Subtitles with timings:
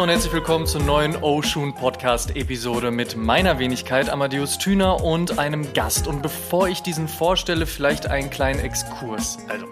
[0.00, 5.74] Und herzlich willkommen zur neuen Oshun Podcast Episode mit meiner Wenigkeit Amadeus Thüner und einem
[5.74, 6.06] Gast.
[6.06, 9.36] Und bevor ich diesen vorstelle, vielleicht einen kleinen Exkurs.
[9.48, 9.66] Also,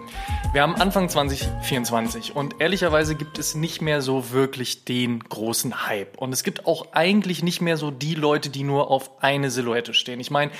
[0.53, 6.19] wir haben Anfang 2024 und ehrlicherweise gibt es nicht mehr so wirklich den großen Hype.
[6.19, 9.95] Und es gibt auch eigentlich nicht mehr so die Leute, die nur auf eine Silhouette
[9.95, 10.19] stehen.
[10.19, 10.51] Ich meine,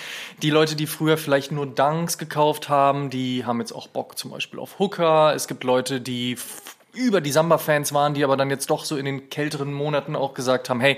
[0.41, 4.31] die Leute, die früher vielleicht nur Dunks gekauft haben, die haben jetzt auch Bock zum
[4.31, 5.35] Beispiel auf Hooker.
[5.35, 6.37] Es gibt Leute, die
[6.99, 10.33] über die Samba-Fans waren, die aber dann jetzt doch so in den kälteren Monaten auch
[10.33, 10.97] gesagt haben, hey,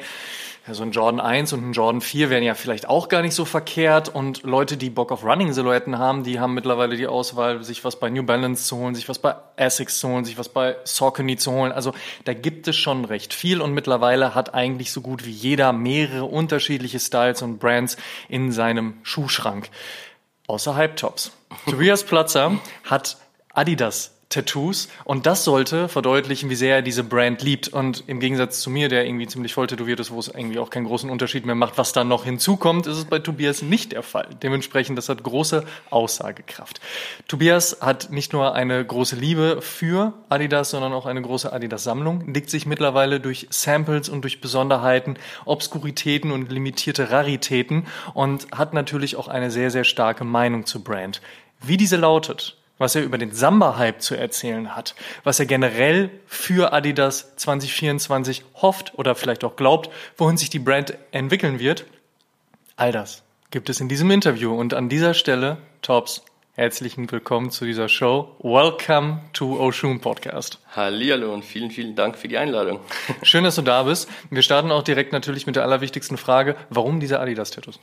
[0.72, 3.46] so ein Jordan 1 und ein Jordan 4 wären ja vielleicht auch gar nicht so
[3.46, 4.10] verkehrt.
[4.10, 8.10] Und Leute, die Bock auf Running-Silhouetten haben, die haben mittlerweile die Auswahl, sich was bei
[8.10, 11.52] New Balance zu holen, sich was bei Essex zu holen, sich was bei Saucony zu
[11.52, 11.72] holen.
[11.72, 11.94] Also
[12.26, 16.26] da gibt es schon recht viel und mittlerweile hat eigentlich so gut wie jeder mehrere
[16.26, 17.98] unterschiedliche Styles und Brands
[18.30, 19.70] in seinem Schuhschrank.
[20.48, 21.32] Außer Hype-Tops.
[21.66, 23.18] Tobias Platzer hat
[23.54, 24.90] Adidas Tattoos.
[25.04, 27.68] Und das sollte verdeutlichen, wie sehr er diese Brand liebt.
[27.68, 30.70] Und im Gegensatz zu mir, der irgendwie ziemlich voll tätowiert ist, wo es irgendwie auch
[30.70, 34.04] keinen großen Unterschied mehr macht, was da noch hinzukommt, ist es bei Tobias nicht der
[34.04, 34.30] Fall.
[34.42, 36.82] Dementsprechend, das hat große Aussagekraft.
[37.28, 42.50] Tobias hat nicht nur eine große Liebe für Adidas, sondern auch eine große Adidas-Sammlung, legt
[42.50, 49.28] sich mittlerweile durch Samples und durch Besonderheiten, Obskuritäten und limitierte Raritäten und hat natürlich auch
[49.28, 51.22] eine sehr, sehr starke Meinung zur Brand.
[51.62, 56.74] Wie diese lautet, was er über den Samba-Hype zu erzählen hat, was er generell für
[56.74, 61.86] Adidas 2024 hofft oder vielleicht auch glaubt, wohin sich die Brand entwickeln wird.
[62.78, 64.56] All das gibt es in diesem Interview.
[64.56, 66.24] Und an dieser Stelle, Tops,
[66.54, 68.36] herzlichen Willkommen zu dieser Show.
[68.40, 70.58] Welcome to Oshun Podcast.
[70.76, 72.80] Hallihallo und vielen, vielen Dank für die Einladung.
[73.22, 74.10] Schön, dass du da bist.
[74.32, 76.56] Wir starten auch direkt natürlich mit der allerwichtigsten Frage.
[76.72, 77.80] Warum diese Adidas-Tattoos?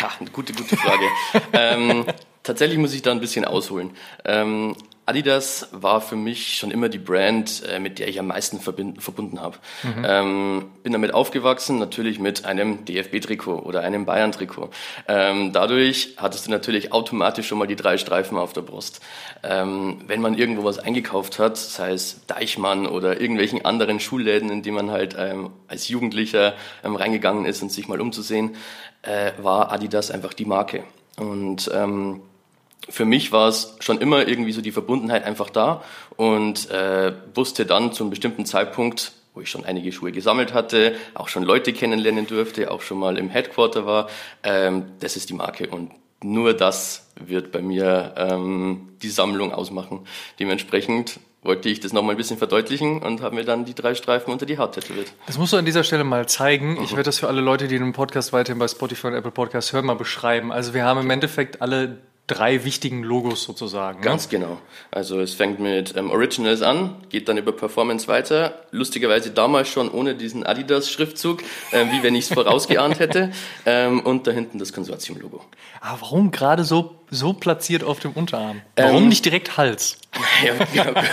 [0.00, 1.04] Ja, eine gute, gute Frage.
[1.52, 2.06] ähm,
[2.48, 3.90] tatsächlich muss ich da ein bisschen ausholen.
[4.24, 8.58] Ähm, Adidas war für mich schon immer die Brand, äh, mit der ich am meisten
[8.58, 9.58] verbunden habe.
[9.82, 10.04] Mhm.
[10.06, 14.70] Ähm, bin damit aufgewachsen, natürlich mit einem DFB-Trikot oder einem Bayern-Trikot.
[15.08, 19.00] Ähm, dadurch hattest du natürlich automatisch schon mal die drei Streifen auf der Brust.
[19.42, 24.62] Ähm, wenn man irgendwo was eingekauft hat, sei es Deichmann oder irgendwelchen anderen Schulläden, in
[24.62, 28.56] die man halt ähm, als Jugendlicher ähm, reingegangen ist und sich mal umzusehen,
[29.02, 30.84] äh, war Adidas einfach die Marke.
[31.18, 32.20] Und ähm,
[32.88, 35.82] für mich war es schon immer irgendwie so die Verbundenheit einfach da
[36.16, 40.94] und äh, wusste dann zu einem bestimmten Zeitpunkt, wo ich schon einige Schuhe gesammelt hatte,
[41.14, 44.08] auch schon Leute kennenlernen durfte, auch schon mal im Headquarter war,
[44.42, 50.06] ähm, das ist die Marke und nur das wird bei mir ähm, die Sammlung ausmachen.
[50.40, 54.32] Dementsprechend wollte ich das nochmal ein bisschen verdeutlichen und habe mir dann die drei Streifen
[54.32, 55.12] unter die Haut tätowiert.
[55.26, 56.74] Das musst du an dieser Stelle mal zeigen.
[56.74, 56.82] Mhm.
[56.82, 59.72] Ich werde das für alle Leute, die den Podcast weiterhin bei Spotify und Apple Podcast
[59.72, 60.50] hören, mal beschreiben.
[60.50, 63.98] Also wir haben im Endeffekt alle drei wichtigen Logos sozusagen.
[63.98, 64.04] Ne?
[64.04, 64.38] Ganz ne?
[64.38, 64.58] genau.
[64.92, 68.62] Also es fängt mit ähm, Originals an, geht dann über Performance weiter.
[68.70, 73.32] Lustigerweise damals schon ohne diesen Adidas-Schriftzug, äh, wie wenn ich es vorausgeahnt hätte.
[73.66, 75.42] Ähm, und da hinten das Konsortium-Logo.
[75.80, 78.62] Aber ah, warum gerade so, so platziert auf dem Unterarm?
[78.76, 79.98] Warum ähm, nicht direkt Hals?
[80.44, 81.04] Ja, ja.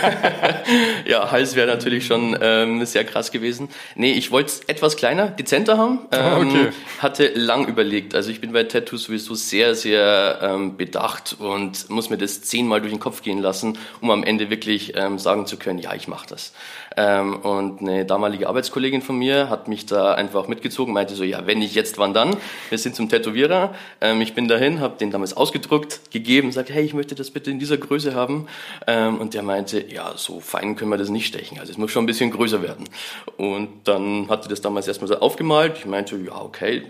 [1.06, 3.68] ja Hals wäre natürlich schon ähm, sehr krass gewesen.
[3.94, 6.00] Nee, ich wollte es etwas kleiner, dezenter haben.
[6.10, 6.68] Ah, ähm, okay.
[7.00, 8.14] Hatte lang überlegt.
[8.14, 12.80] Also ich bin bei Tattoos sowieso sehr, sehr ähm, bedacht und muss mir das zehnmal
[12.80, 16.08] durch den Kopf gehen lassen, um am Ende wirklich ähm, sagen zu können, ja, ich
[16.08, 16.52] mache das.
[16.96, 21.46] Ähm, und eine damalige Arbeitskollegin von mir hat mich da einfach mitgezogen, meinte so, ja,
[21.46, 22.36] wenn nicht jetzt, wann dann?
[22.70, 23.74] Wir sind zum Tätowierer.
[24.00, 27.50] Ähm, ich bin dahin, habe den damals ausgedruckt, gegeben, sagt, hey, ich möchte das bitte
[27.50, 28.46] in dieser Größe haben.
[28.86, 31.58] Ähm, und der meinte, ja, so fein können wir das nicht stechen.
[31.58, 32.88] Also es muss schon ein bisschen größer werden.
[33.36, 35.76] Und dann hatte das damals erstmal so aufgemalt.
[35.78, 36.82] Ich meinte, ja, okay,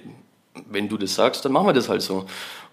[0.71, 2.27] wenn du das sagst, dann machen wir das halt so.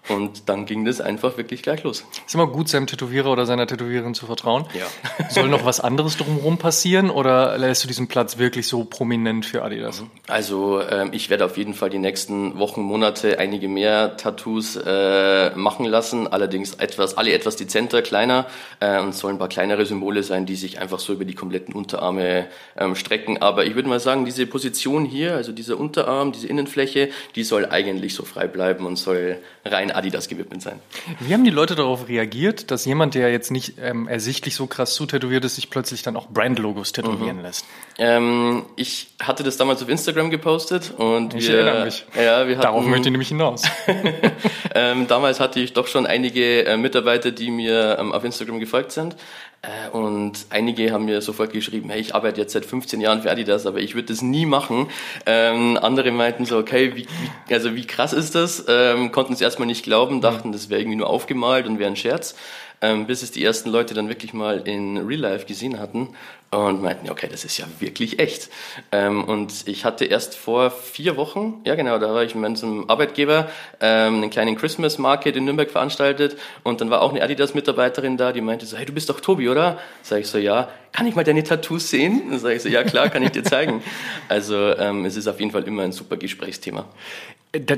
[0.08, 2.04] Und dann ging das einfach wirklich gleich los.
[2.26, 4.66] Ist immer gut, seinem Tätowierer oder seiner Tätowiererin zu vertrauen.
[4.74, 5.28] Ja.
[5.30, 9.62] Soll noch was anderes drumherum passieren oder lässt du diesen Platz wirklich so prominent für
[9.62, 10.02] Adidas?
[10.28, 15.50] Also ähm, ich werde auf jeden Fall die nächsten Wochen, Monate einige mehr Tattoos äh,
[15.56, 16.26] machen lassen.
[16.26, 18.46] Allerdings etwas, alle etwas dezenter, kleiner
[18.80, 21.74] äh, und sollen ein paar kleinere Symbole sein, die sich einfach so über die kompletten
[21.74, 22.46] Unterarme
[22.76, 23.40] ähm, strecken.
[23.40, 27.64] Aber ich würde mal sagen, diese Position hier, also dieser Unterarm, diese Innenfläche, die soll
[27.64, 30.80] eigentlich so frei bleiben und soll rein Adidas gewidmet sein.
[31.20, 34.94] Wie haben die Leute darauf reagiert, dass jemand, der jetzt nicht ähm, ersichtlich so krass
[34.94, 37.42] zutätowiert ist, sich plötzlich dann auch Brandlogos tätowieren mhm.
[37.42, 37.64] lässt?
[37.98, 42.04] Ähm, ich hatte das damals auf Instagram gepostet und ich wir, erinnere mich.
[42.14, 43.62] Ja, wir hatten, Darauf möchte ich nämlich hinaus.
[44.74, 48.92] ähm, damals hatte ich doch schon einige äh, Mitarbeiter, die mir ähm, auf Instagram gefolgt
[48.92, 49.16] sind.
[49.64, 53.30] Äh, und einige haben mir sofort geschrieben, hey, ich arbeite jetzt seit 15 Jahren für
[53.30, 54.88] Adidas, aber ich würde das nie machen.
[55.26, 57.06] Ähm, andere meinten so, okay, wie,
[57.46, 58.64] wie, also wie krass ist das?
[58.68, 61.96] Ähm, konnten es erstmal nicht glauben, dachten, das wäre irgendwie nur aufgemalt und wäre ein
[61.96, 62.34] Scherz.
[62.80, 66.14] Ähm, bis es die ersten Leute dann wirklich mal in Real Life gesehen hatten
[66.50, 68.48] und meinten, okay, das ist ja wirklich echt.
[68.92, 72.88] Ähm, und ich hatte erst vor vier Wochen, ja genau, da war ich mit meinem
[72.88, 73.50] Arbeitgeber
[73.80, 78.32] ähm, einen kleinen Christmas Market in Nürnberg veranstaltet und dann war auch eine Adidas-Mitarbeiterin da,
[78.32, 79.78] die meinte so, hey, du bist doch Tobi, oder?
[80.02, 80.68] Sag ich so, ja.
[80.92, 82.30] Kann ich mal deine Tattoos sehen?
[82.30, 83.82] Dann sage ich so, ja klar, kann ich dir zeigen.
[84.28, 86.86] Also ähm, es ist auf jeden Fall immer ein super Gesprächsthema.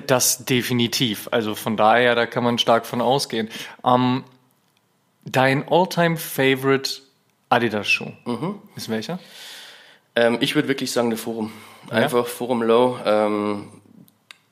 [0.06, 1.28] Das definitiv.
[1.32, 3.48] Also von daher, da kann man stark von ausgehen.
[3.84, 4.24] Ähm,
[5.26, 7.02] dein all-time favorite
[7.50, 8.60] Adidas-Schuh mhm.
[8.76, 9.18] ist welcher?
[10.14, 11.52] Ähm, ich würde wirklich sagen, der Forum.
[11.90, 12.24] Einfach ja?
[12.24, 12.98] Forum Low.
[13.04, 13.68] Ähm,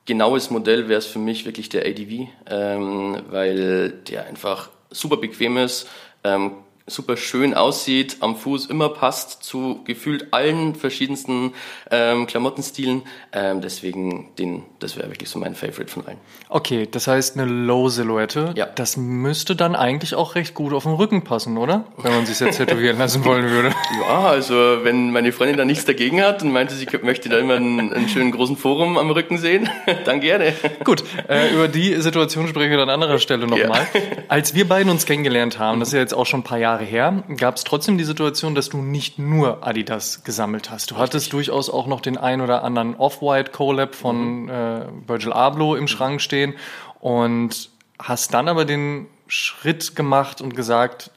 [0.05, 5.57] genaues Modell wäre es für mich wirklich der ADV, ähm, weil der einfach super bequem
[5.57, 5.89] ist,
[6.23, 6.51] ähm,
[6.87, 11.53] super schön aussieht, am Fuß immer passt zu gefühlt allen verschiedensten
[11.89, 13.01] ähm, Klamottenstilen.
[13.33, 16.19] Ähm, deswegen, den, das wäre wirklich so mein Favorite von allen.
[16.47, 18.53] Okay, das heißt eine Low-Silhouette.
[18.55, 18.67] Ja.
[18.67, 21.85] Das müsste dann eigentlich auch recht gut auf den Rücken passen, oder?
[21.97, 23.71] Wenn man sich jetzt tätowieren lassen wollen würde.
[23.99, 24.53] Ja, also
[24.83, 28.09] wenn meine Freundin da nichts dagegen hat und meinte, sie möchte da immer einen, einen
[28.09, 29.69] schönen großen Forum am Rücken sehen,
[30.05, 30.53] dann gerne.
[30.83, 33.87] Gut, äh, über die Situation sprechen wir an anderer Stelle nochmal.
[33.93, 34.01] Ja.
[34.27, 36.74] Als wir beiden uns kennengelernt haben, das ist ja jetzt auch schon ein paar Jahre
[36.75, 40.91] Jahre her, gab es trotzdem die Situation, dass du nicht nur Adidas gesammelt hast.
[40.91, 44.49] Du hattest durchaus auch noch den ein oder anderen Off-White Collab von mhm.
[44.49, 45.87] äh, Virgil Abloh im mhm.
[45.87, 46.55] Schrank stehen
[46.99, 51.11] und hast dann aber den Schritt gemacht und gesagt,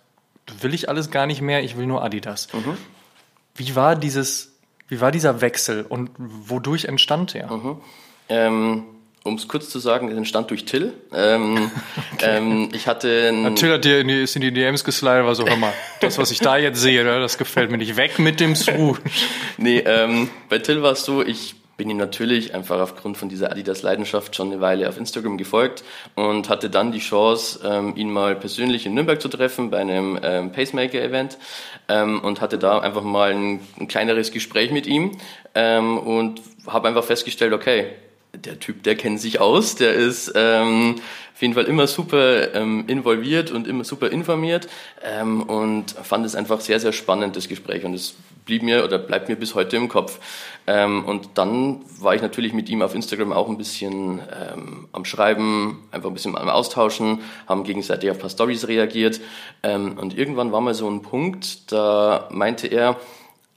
[0.60, 2.48] will ich alles gar nicht mehr, ich will nur Adidas.
[2.52, 2.76] Mhm.
[3.54, 4.56] Wie war dieses,
[4.86, 7.50] wie war dieser Wechsel und wodurch entstand er?
[7.50, 7.80] Mhm.
[8.28, 8.84] Ähm
[9.28, 10.92] um es kurz zu sagen, entstand durch Till.
[11.14, 11.70] Ähm,
[12.14, 12.38] okay.
[12.38, 15.34] ähm, ich hatte ein Till hat dir in die, ist in die DMs geslidet, war
[15.36, 17.96] so, hör mal, das, was ich da jetzt sehe, ne, das gefällt mir nicht.
[17.96, 18.98] Weg mit dem Swoosh.
[19.58, 23.52] nee, ähm, bei Till war es so, ich bin ihm natürlich einfach aufgrund von dieser
[23.52, 25.84] Adidas-Leidenschaft schon eine Weile auf Instagram gefolgt
[26.16, 30.18] und hatte dann die Chance, ähm, ihn mal persönlich in Nürnberg zu treffen bei einem
[30.20, 31.38] ähm, Pacemaker-Event
[31.88, 35.18] ähm, und hatte da einfach mal ein, ein kleineres Gespräch mit ihm
[35.54, 37.86] ähm, und habe einfach festgestellt, okay,
[38.34, 40.96] der Typ, der kennt sich aus, der ist ähm,
[41.34, 44.68] auf jeden Fall immer super ähm, involviert und immer super informiert
[45.02, 48.14] ähm, und fand es einfach sehr, sehr spannend, das Gespräch und es
[48.44, 50.18] blieb mir oder bleibt mir bis heute im Kopf.
[50.66, 55.04] Ähm, und dann war ich natürlich mit ihm auf Instagram auch ein bisschen ähm, am
[55.04, 59.20] Schreiben, einfach ein bisschen am Austauschen, haben gegenseitig auf ein paar Stories reagiert
[59.62, 62.96] ähm, und irgendwann war mal so ein Punkt, da meinte er,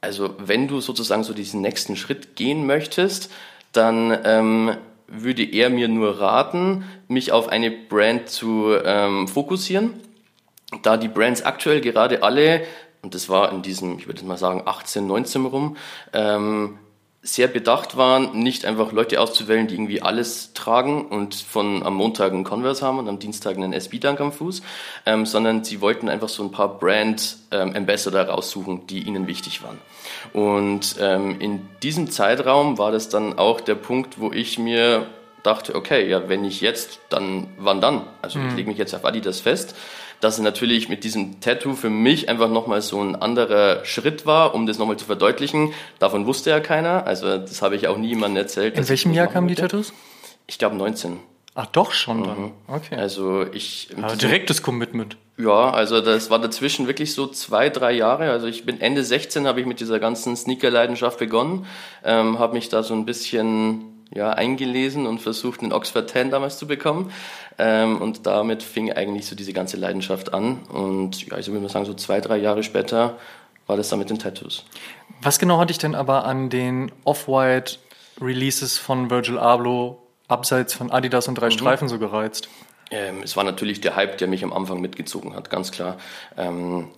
[0.01, 3.29] also wenn du sozusagen so diesen nächsten Schritt gehen möchtest,
[3.71, 4.75] dann ähm,
[5.07, 9.93] würde er mir nur raten, mich auf eine Brand zu ähm, fokussieren,
[10.83, 12.63] da die Brands aktuell gerade alle,
[13.01, 15.77] und das war in diesem, ich würde mal sagen, 18, 19 rum,
[16.13, 16.77] ähm,
[17.23, 22.31] sehr bedacht waren, nicht einfach Leute auszuwählen, die irgendwie alles tragen und von am Montag
[22.31, 24.63] einen Converse haben und am Dienstag einen SB-Dunk am Fuß,
[25.05, 29.77] ähm, sondern sie wollten einfach so ein paar Brand ähm, raussuchen, die ihnen wichtig waren.
[30.33, 35.07] Und ähm, in diesem Zeitraum war das dann auch der Punkt, wo ich mir
[35.43, 38.03] dachte, okay, ja, wenn nicht jetzt, dann wann dann?
[38.21, 38.49] Also mhm.
[38.49, 39.75] ich lege mich jetzt auf Adidas fest
[40.21, 44.53] dass es natürlich mit diesem Tattoo für mich einfach nochmal so ein anderer Schritt war,
[44.53, 45.73] um das nochmal zu verdeutlichen.
[45.99, 48.77] Davon wusste ja keiner, also das habe ich auch nie jemandem erzählt.
[48.77, 49.93] In welchem Jahr kamen die Tattoos?
[50.47, 51.19] Ich glaube 19.
[51.53, 52.41] Ach doch schon dann.
[52.41, 52.51] Mhm.
[52.67, 52.95] Okay.
[52.95, 53.89] Also ich.
[54.01, 55.17] Aber direktes Commitment.
[55.41, 58.29] Ja, also das war dazwischen wirklich so zwei, drei Jahre.
[58.31, 61.65] Also ich bin Ende 16 habe ich mit dieser ganzen Sneaker-Leidenschaft begonnen,
[62.03, 66.57] ähm, habe mich da so ein bisschen ja, eingelesen und versucht, einen Oxford 10 damals
[66.57, 67.11] zu bekommen.
[67.57, 70.59] Ähm, und damit fing eigentlich so diese ganze Leidenschaft an.
[70.69, 73.17] Und ja, ich würde mal sagen, so zwei, drei Jahre später
[73.67, 74.65] war das dann mit den Tattoos.
[75.21, 77.77] Was genau hatte ich denn aber an den Off-White
[78.19, 81.51] Releases von Virgil Abloh abseits von Adidas und drei mhm.
[81.51, 82.47] Streifen so gereizt?
[82.91, 85.97] Ähm, es war natürlich der Hype, der mich am Anfang mitgezogen hat, ganz klar.
[86.37, 86.89] Ähm,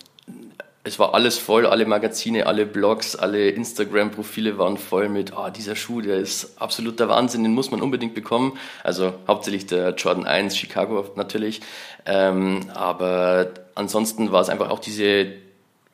[0.86, 5.76] es war alles voll, alle Magazine, alle Blogs, alle Instagram-Profile waren voll mit, ah, dieser
[5.76, 8.58] Schuh, der ist absoluter Wahnsinn, den muss man unbedingt bekommen.
[8.82, 11.62] Also hauptsächlich der Jordan 1, Chicago natürlich.
[12.04, 15.26] Ähm, aber ansonsten war es einfach auch diese,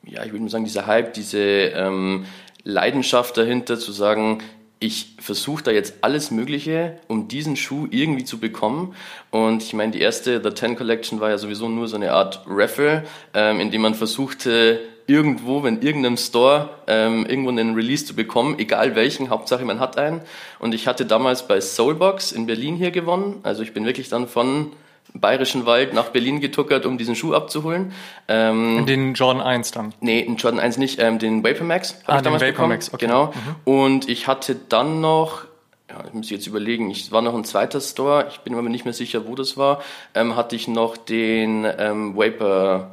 [0.03, 2.25] ja, ich würde mal sagen, dieser Hype, diese ähm,
[2.63, 4.43] Leidenschaft dahinter zu sagen,
[4.81, 8.95] ich versuche da jetzt alles Mögliche, um diesen Schuh irgendwie zu bekommen.
[9.29, 12.41] Und ich meine, die erste The Ten Collection war ja sowieso nur so eine Art
[12.47, 18.15] Raffle, ähm, in dem man versuchte, irgendwo, wenn irgendeinem Store ähm, irgendwo einen Release zu
[18.15, 20.21] bekommen, egal welchen, Hauptsache man hat einen.
[20.57, 23.39] Und ich hatte damals bei Soulbox in Berlin hier gewonnen.
[23.43, 24.71] Also ich bin wirklich dann von
[25.13, 27.93] Bayerischen Wald nach Berlin getuckert, um diesen Schuh abzuholen.
[28.27, 29.93] Ähm, den Jordan 1 dann?
[29.99, 32.51] Nee, den Jordan 1 nicht, ähm, den Vapor Max habe ah, ich damals den Vapor
[32.53, 32.69] bekommen.
[32.69, 33.05] Max, okay.
[33.05, 33.27] Genau.
[33.27, 33.73] Mhm.
[33.73, 35.45] Und ich hatte dann noch
[35.91, 38.85] ja, ich muss jetzt überlegen, ich war noch ein zweiter Store, ich bin mir nicht
[38.85, 39.81] mehr sicher, wo das war,
[40.15, 42.91] ähm, hatte ich noch den ähm, Vapor,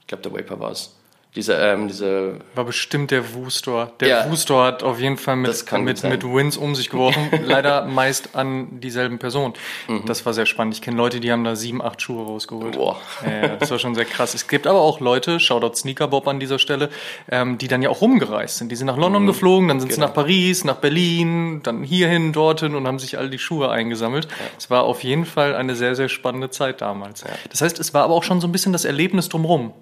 [0.00, 0.94] ich glaube der Vapor war es.
[1.36, 3.92] Diese, ähm, diese War bestimmt der Woo-Store.
[4.00, 7.30] Der ja, Woo-Store hat auf jeden Fall mit, mit, mit Wins um sich geworfen.
[7.44, 9.54] Leider meist an dieselben Personen.
[9.86, 10.06] Mhm.
[10.06, 10.74] Das war sehr spannend.
[10.74, 12.76] Ich kenne Leute, die haben da sieben, acht Schuhe rausgeholt.
[12.76, 13.00] Boah.
[13.24, 14.34] Ja, das war schon sehr krass.
[14.34, 16.90] Es gibt aber auch Leute, Shoutout Sneakerbob an dieser Stelle,
[17.30, 18.72] ähm, die dann ja auch rumgereist sind.
[18.72, 19.28] Die sind nach London mhm.
[19.28, 20.06] geflogen, dann sind genau.
[20.06, 24.26] sie nach Paris, nach Berlin, dann hierhin, dorthin und haben sich all die Schuhe eingesammelt.
[24.58, 24.70] Es ja.
[24.70, 27.22] war auf jeden Fall eine sehr, sehr spannende Zeit damals.
[27.50, 29.72] Das heißt, es war aber auch schon so ein bisschen das Erlebnis drumherum.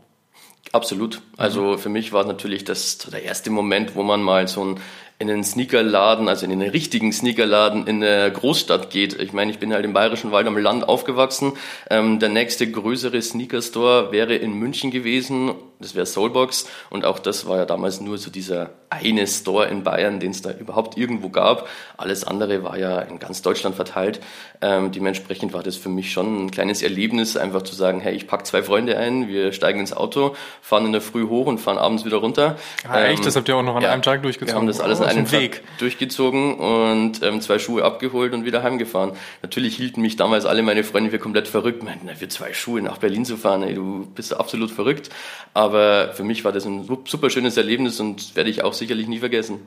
[0.72, 1.22] Absolut.
[1.36, 1.78] Also mhm.
[1.78, 4.80] für mich war natürlich das der erste Moment, wo man mal so ein
[5.20, 9.20] in einen Sneakerladen, also in einen richtigen Sneakerladen in der Großstadt geht.
[9.20, 11.54] Ich meine, ich bin halt im Bayerischen Wald am Land aufgewachsen.
[11.90, 15.54] Ähm, der nächste größere Sneaker-Store wäre in München gewesen.
[15.80, 16.68] Das wäre Soulbox.
[16.90, 20.42] Und auch das war ja damals nur so dieser eine Store in Bayern, den es
[20.42, 21.68] da überhaupt irgendwo gab.
[21.96, 24.20] Alles andere war ja in ganz Deutschland verteilt.
[24.60, 28.26] Ähm, dementsprechend war das für mich schon ein kleines Erlebnis, einfach zu sagen, hey, ich
[28.26, 31.78] pack zwei Freunde ein, wir steigen ins Auto, fahren in der Früh hoch und fahren
[31.78, 32.56] abends wieder runter.
[32.88, 33.20] Ah, echt?
[33.20, 34.54] Ähm, das habt ihr auch noch an ja, einem Tag durchgezogen?
[34.54, 35.62] Wir haben das alles einem Weg.
[35.78, 39.12] Durchgezogen und ähm, zwei Schuhe abgeholt und wieder heimgefahren.
[39.42, 42.98] Natürlich hielten mich damals alle meine Freunde für komplett verrückt, meinten, für zwei Schuhe nach
[42.98, 45.10] Berlin zu fahren, ey, du bist absolut verrückt.
[45.54, 49.18] Aber für mich war das ein super schönes Erlebnis und werde ich auch sicherlich nie
[49.18, 49.60] vergessen.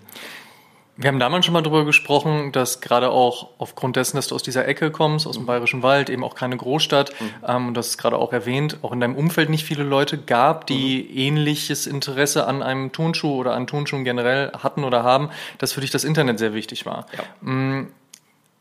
[1.01, 4.43] Wir haben damals schon mal darüber gesprochen, dass gerade auch aufgrund dessen, dass du aus
[4.43, 7.29] dieser Ecke kommst, aus dem Bayerischen Wald, eben auch keine Großstadt, mhm.
[7.47, 10.67] ähm, und das ist gerade auch erwähnt, auch in deinem Umfeld nicht viele Leute gab,
[10.67, 11.17] die mhm.
[11.17, 15.89] ähnliches Interesse an einem Turnschuh oder an Turnschuhen generell hatten oder haben, dass für dich
[15.89, 17.07] das Internet sehr wichtig war.
[17.17, 17.23] Ja.
[17.41, 17.87] Mhm.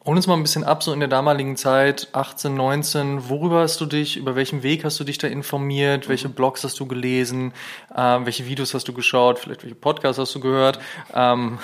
[0.06, 3.82] Hol uns mal ein bisschen ab, so in der damaligen Zeit, 18, 19, worüber hast
[3.82, 6.32] du dich, über welchen Weg hast du dich da informiert, welche mhm.
[6.32, 7.52] Blogs hast du gelesen,
[7.94, 10.80] äh, welche Videos hast du geschaut, vielleicht welche Podcasts hast du gehört,
[11.14, 11.58] ähm,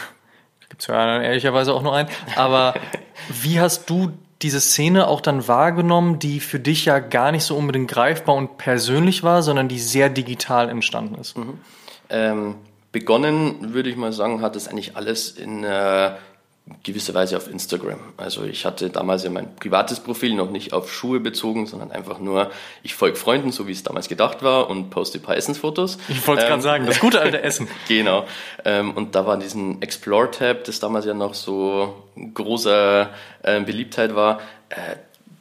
[0.77, 2.75] gibt's ja ehrlicherweise auch nur einen, aber
[3.29, 7.57] wie hast du diese Szene auch dann wahrgenommen, die für dich ja gar nicht so
[7.57, 11.39] unbedingt greifbar und persönlich war, sondern die sehr digital entstanden ist?
[11.39, 11.59] Mhm.
[12.11, 12.55] Ähm,
[12.93, 16.13] begonnen, würde ich mal sagen, hat es eigentlich alles in äh,
[16.83, 17.99] gewisse Weise auf Instagram.
[18.17, 22.19] Also ich hatte damals ja mein privates Profil noch nicht auf Schuhe bezogen, sondern einfach
[22.19, 22.51] nur,
[22.83, 25.99] ich folge Freunden, so wie es damals gedacht war und poste ein paar Essensfotos.
[26.09, 27.69] Ich wollte es ähm, gerade sagen, das gute alte Essen.
[27.89, 28.25] genau.
[28.65, 32.03] Ähm, und da war diesen Explore-Tab, das damals ja noch so
[32.35, 33.11] großer
[33.43, 34.97] äh, Beliebtheit war, äh,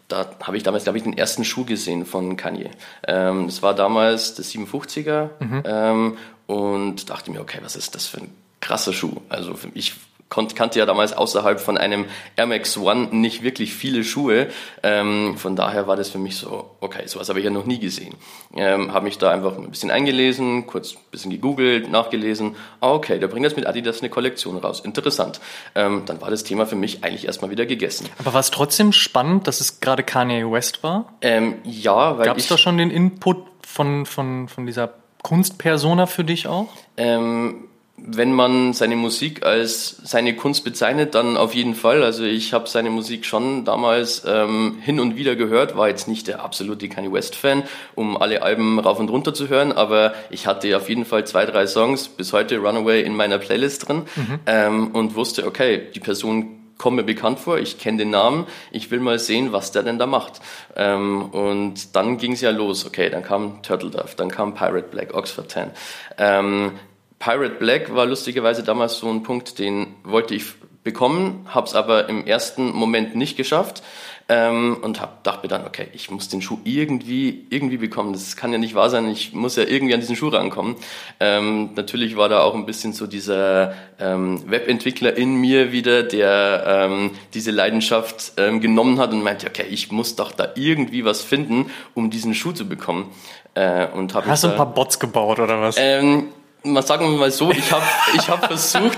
[0.07, 2.69] da habe ich damals, glaube ich, den ersten Schuh gesehen von Kanye.
[3.07, 5.63] Ähm, das war damals der 57er mhm.
[5.65, 8.29] ähm, und dachte mir, okay, was ist das für ein
[8.61, 9.21] krasser Schuh?
[9.29, 9.95] Also für mich
[10.29, 12.05] kannte ja damals außerhalb von einem
[12.35, 14.47] Air Max One nicht wirklich viele Schuhe.
[14.83, 17.79] Ähm, von daher war das für mich so, okay, sowas habe ich ja noch nie
[17.79, 18.15] gesehen.
[18.55, 22.55] Ähm, habe mich da einfach ein bisschen eingelesen, kurz ein bisschen gegoogelt, nachgelesen.
[22.81, 24.79] Ah, okay, der bringt jetzt mit Adidas eine Kollektion raus.
[24.79, 25.39] Interessant.
[25.75, 28.09] Ähm, dann war das Thema für mich eigentlich erstmal wieder gegessen.
[28.17, 31.13] Aber war es trotzdem spannend, dass es gerade Kanye West war?
[31.21, 36.23] Ähm, ja, weil Gab es da schon den Input von, von, von dieser Kunstpersona für
[36.23, 36.67] dich auch?
[36.97, 37.67] Ähm,
[38.07, 42.03] wenn man seine Musik als seine Kunst bezeichnet, dann auf jeden Fall.
[42.03, 46.27] Also ich habe seine Musik schon damals ähm, hin und wieder gehört, war jetzt nicht
[46.27, 47.63] der absolute Kanye West-Fan,
[47.95, 51.45] um alle Alben rauf und runter zu hören, aber ich hatte auf jeden Fall zwei,
[51.45, 54.39] drei Songs, bis heute Runaway in meiner Playlist drin mhm.
[54.45, 58.91] ähm, und wusste, okay, die Person kommt mir bekannt vor, ich kenne den Namen, ich
[58.91, 60.41] will mal sehen, was der denn da macht.
[60.75, 64.89] Ähm, und dann ging es ja los, okay, dann kam Turtle Dove, dann kam Pirate
[64.89, 65.71] Black, Oxford 10.
[66.17, 66.73] Ähm,
[67.19, 70.45] Pirate Black war lustigerweise damals so ein Punkt, den wollte ich
[70.83, 73.81] bekommen, habe es aber im ersten Moment nicht geschafft
[74.27, 78.13] ähm, und hab, dachte mir dann, okay, ich muss den Schuh irgendwie irgendwie bekommen.
[78.13, 79.07] Das kann ja nicht wahr sein.
[79.09, 80.75] Ich muss ja irgendwie an diesen Schuh rankommen.
[81.19, 86.63] Ähm, natürlich war da auch ein bisschen so dieser ähm, Webentwickler in mir wieder, der
[86.67, 91.21] ähm, diese Leidenschaft ähm, genommen hat und meinte, okay, ich muss doch da irgendwie was
[91.21, 93.11] finden, um diesen Schuh zu bekommen.
[93.55, 95.77] Äh, und hab Hast du ein paar Bots gebaut oder was?
[95.79, 96.29] Ähm,
[96.65, 98.97] mal sagen wir mal so, ich habe ich hab versucht,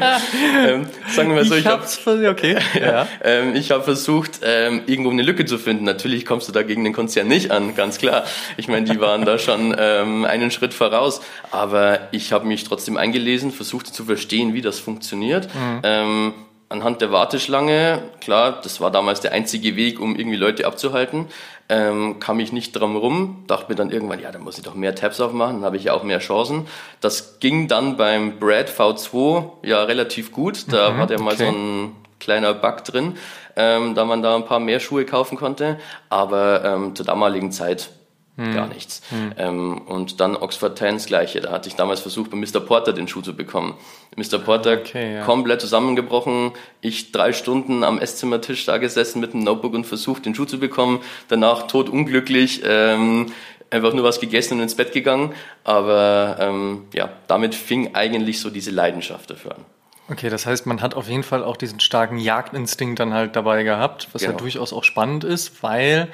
[0.66, 1.84] ähm, sagen wir mal so, ich, ich habe
[2.28, 3.06] okay, ja.
[3.22, 5.84] ähm, ich habe versucht, ähm, irgendwo eine Lücke zu finden.
[5.84, 8.24] Natürlich kommst du da gegen den Konzern nicht an, ganz klar.
[8.56, 12.96] Ich meine, die waren da schon ähm, einen Schritt voraus, aber ich habe mich trotzdem
[12.96, 15.48] eingelesen, versucht zu verstehen, wie das funktioniert.
[15.54, 15.80] Mhm.
[15.82, 16.34] Ähm,
[16.72, 21.26] anhand der Warteschlange, klar, das war damals der einzige Weg, um irgendwie Leute abzuhalten,
[21.68, 24.74] ähm, kam ich nicht drum rum, dachte mir dann irgendwann, ja, da muss ich doch
[24.74, 26.66] mehr Tabs aufmachen, dann habe ich ja auch mehr Chancen.
[27.00, 31.44] Das ging dann beim Brad V2 ja relativ gut, da mhm, war der mal okay.
[31.44, 33.16] so ein kleiner Bug drin,
[33.54, 37.90] ähm, da man da ein paar mehr Schuhe kaufen konnte, aber ähm, zur damaligen Zeit
[38.36, 38.54] Hm.
[38.54, 39.02] Gar nichts.
[39.10, 39.34] Hm.
[39.36, 41.42] Ähm, und dann Oxford 10 das gleiche.
[41.42, 42.60] Da hatte ich damals versucht, bei Mr.
[42.60, 43.74] Porter den Schuh zu bekommen.
[44.16, 44.38] Mr.
[44.38, 45.24] Porter okay, ja.
[45.24, 46.52] komplett zusammengebrochen.
[46.80, 50.58] Ich drei Stunden am Esszimmertisch da gesessen mit einem Notebook und versucht, den Schuh zu
[50.58, 51.00] bekommen.
[51.28, 52.62] Danach tot unglücklich.
[52.64, 53.26] Ähm,
[53.68, 55.34] einfach nur was gegessen und ins Bett gegangen.
[55.64, 59.64] Aber ähm, ja, damit fing eigentlich so diese Leidenschaft dafür an.
[60.08, 63.62] Okay, das heißt, man hat auf jeden Fall auch diesen starken Jagdinstinkt dann halt dabei
[63.62, 64.32] gehabt, was genau.
[64.32, 66.08] ja durchaus auch spannend ist, weil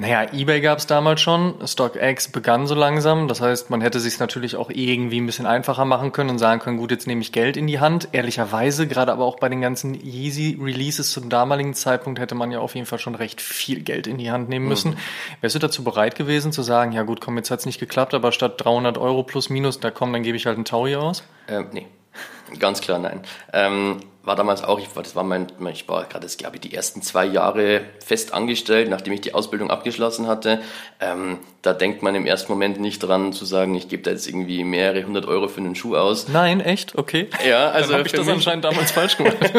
[0.00, 3.26] naja, eBay gab es damals schon, StockX begann so langsam.
[3.26, 6.60] Das heißt, man hätte sich natürlich auch irgendwie ein bisschen einfacher machen können und sagen
[6.60, 8.10] können, gut, jetzt nehme ich Geld in die Hand.
[8.12, 12.60] Ehrlicherweise, gerade aber auch bei den ganzen Yeezy Releases zum damaligen Zeitpunkt hätte man ja
[12.60, 14.68] auf jeden Fall schon recht viel Geld in die Hand nehmen mhm.
[14.68, 14.90] müssen.
[14.92, 14.98] Mhm.
[15.40, 18.30] Wärst du dazu bereit gewesen zu sagen, ja gut, komm, jetzt hat's nicht geklappt, aber
[18.30, 21.24] statt 300 Euro plus minus, da komm, dann gebe ich halt einen Taui aus?
[21.48, 21.86] Ähm, nee.
[22.58, 23.20] Ganz klar nein.
[23.52, 26.74] Ähm, war damals auch, ich war, das war mein, ich war gerade, glaube ich, die
[26.74, 30.60] ersten zwei Jahre fest angestellt, nachdem ich die Ausbildung abgeschlossen hatte.
[31.00, 34.28] Ähm, da denkt man im ersten Moment nicht dran zu sagen, ich gebe da jetzt
[34.28, 36.28] irgendwie mehrere hundert Euro für einen Schuh aus.
[36.28, 36.96] Nein, echt?
[36.96, 37.28] Okay.
[37.48, 39.38] Ja, also habe ich das mich, anscheinend damals falsch gemacht.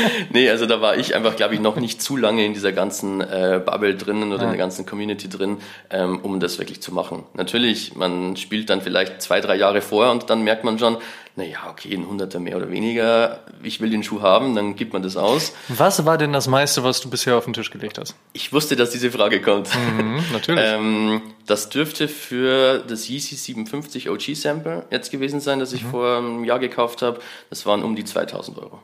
[0.30, 3.20] nee, also da war ich einfach, glaube ich, noch nicht zu lange in dieser ganzen
[3.20, 4.44] äh, Bubble drinnen oder ja.
[4.44, 5.58] in der ganzen Community drin,
[5.90, 7.24] ähm, um das wirklich zu machen.
[7.34, 10.96] Natürlich, man spielt dann vielleicht zwei, drei Jahre vorher und dann merkt man schon,
[11.36, 15.02] naja, okay, ein Hunderter mehr oder weniger, ich will den Schuh haben, dann gibt man
[15.02, 15.52] das aus.
[15.68, 18.14] Was war denn das meiste, was du bisher auf den Tisch gelegt hast?
[18.32, 19.68] Ich wusste, dass diese Frage kommt.
[19.74, 20.64] Mhm, natürlich.
[20.66, 25.90] ähm, das dürfte für das Yeezy 57 OG Sample jetzt gewesen sein, das ich mhm.
[25.90, 27.20] vor einem Jahr gekauft habe.
[27.50, 28.80] Das waren um die 2000 Euro.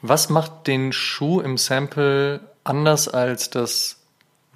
[0.00, 3.96] Was macht den Schuh im Sample anders als das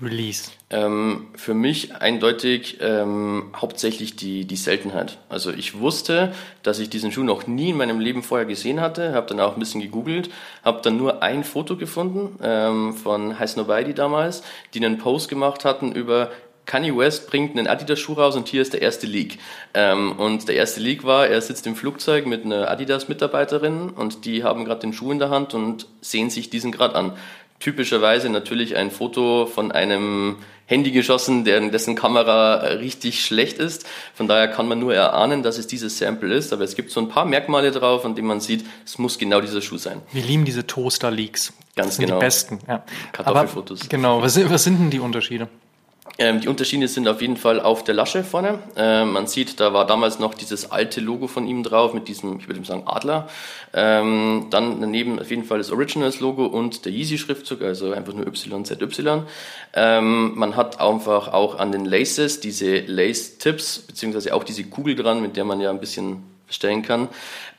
[0.01, 0.51] Release?
[0.73, 5.19] Ähm, für mich eindeutig ähm, hauptsächlich die, die Seltenheit.
[5.29, 9.13] Also ich wusste, dass ich diesen Schuh noch nie in meinem Leben vorher gesehen hatte,
[9.13, 10.31] habe dann auch ein bisschen gegoogelt,
[10.65, 15.67] habe dann nur ein Foto gefunden ähm, von Heiß Nobody damals, die einen Post gemacht
[15.67, 16.31] hatten über
[16.65, 19.39] Kanye West bringt einen Adidas-Schuh raus und hier ist der erste Leak.
[19.75, 24.45] Ähm, und der erste Leak war, er sitzt im Flugzeug mit einer Adidas-Mitarbeiterin und die
[24.45, 27.13] haben gerade den Schuh in der Hand und sehen sich diesen gerade an
[27.63, 30.37] typischerweise natürlich ein Foto von einem
[30.73, 33.87] Handy geschossen, deren, dessen Kamera richtig schlecht ist.
[34.15, 36.53] Von daher kann man nur erahnen, dass es dieses Sample ist.
[36.53, 39.43] Aber es gibt so ein paar Merkmale drauf, an denen man sieht, es muss genau
[39.43, 40.01] dieser Schuh sein.
[40.13, 41.53] Wir lieben diese Toaster-Leaks.
[41.77, 42.19] Ganz das sind genau.
[42.19, 42.59] die besten.
[42.67, 42.85] Ja.
[43.13, 43.81] Kartoffelfotos.
[43.83, 44.23] Aber, genau.
[44.23, 45.49] Was sind, was sind denn die Unterschiede?
[46.19, 48.59] Ähm, die Unterschiede sind auf jeden Fall auf der Lasche vorne.
[48.77, 52.39] Ähm, man sieht, da war damals noch dieses alte Logo von ihm drauf mit diesem,
[52.39, 53.29] ich würde sagen, Adler.
[53.73, 59.23] Ähm, dann daneben auf jeden Fall das Originals-Logo und der Yeezy-Schriftzug, also einfach nur YZY.
[59.75, 65.23] Ähm, man hat einfach auch an den Laces diese Lace-Tips, beziehungsweise auch diese Kugel dran,
[65.23, 67.09] mit der man ja ein bisschen verstellen kann.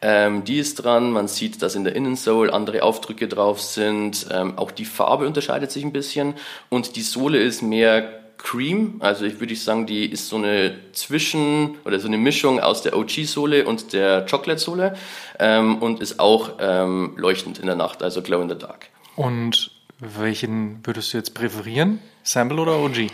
[0.04, 4.28] Ähm, die ist dran, man sieht, dass in der Innensole andere Aufdrücke drauf sind.
[4.32, 6.36] Ähm, auch die Farbe unterscheidet sich ein bisschen
[6.70, 8.96] und die Sohle ist mehr Cream.
[9.00, 12.98] Also ich würde sagen, die ist so eine Zwischen- oder so eine Mischung aus der
[12.98, 14.96] OG-Sohle und der Chocolate-Sohle
[15.40, 18.90] ähm, und ist auch ähm, leuchtend in der Nacht, also glow in the dark.
[19.16, 22.00] Und welchen würdest du jetzt präferieren?
[22.24, 23.08] Sample oder OG?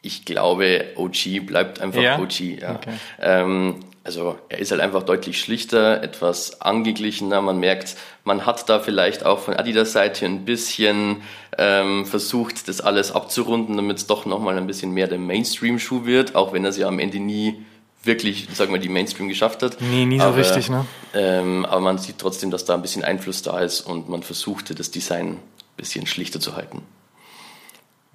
[0.00, 2.18] Ich glaube, OG bleibt einfach ja?
[2.18, 2.40] OG.
[2.40, 2.74] Ja.
[2.76, 2.94] Okay.
[3.20, 7.42] Ähm, also er ist halt einfach deutlich schlichter, etwas angeglichener.
[7.42, 11.22] Man merkt, man hat da vielleicht auch von Adidas Seite ein bisschen
[11.58, 16.34] ähm, versucht, das alles abzurunden, damit es doch nochmal ein bisschen mehr der Mainstream-Schuh wird,
[16.36, 17.64] auch wenn er es ja am Ende nie
[18.04, 19.80] wirklich, sagen wir, die Mainstream geschafft hat.
[19.80, 20.86] Nee, nie so aber, richtig, ne?
[21.14, 24.74] Ähm, aber man sieht trotzdem, dass da ein bisschen Einfluss da ist und man versuchte,
[24.76, 25.40] das Design ein
[25.76, 26.82] bisschen schlichter zu halten.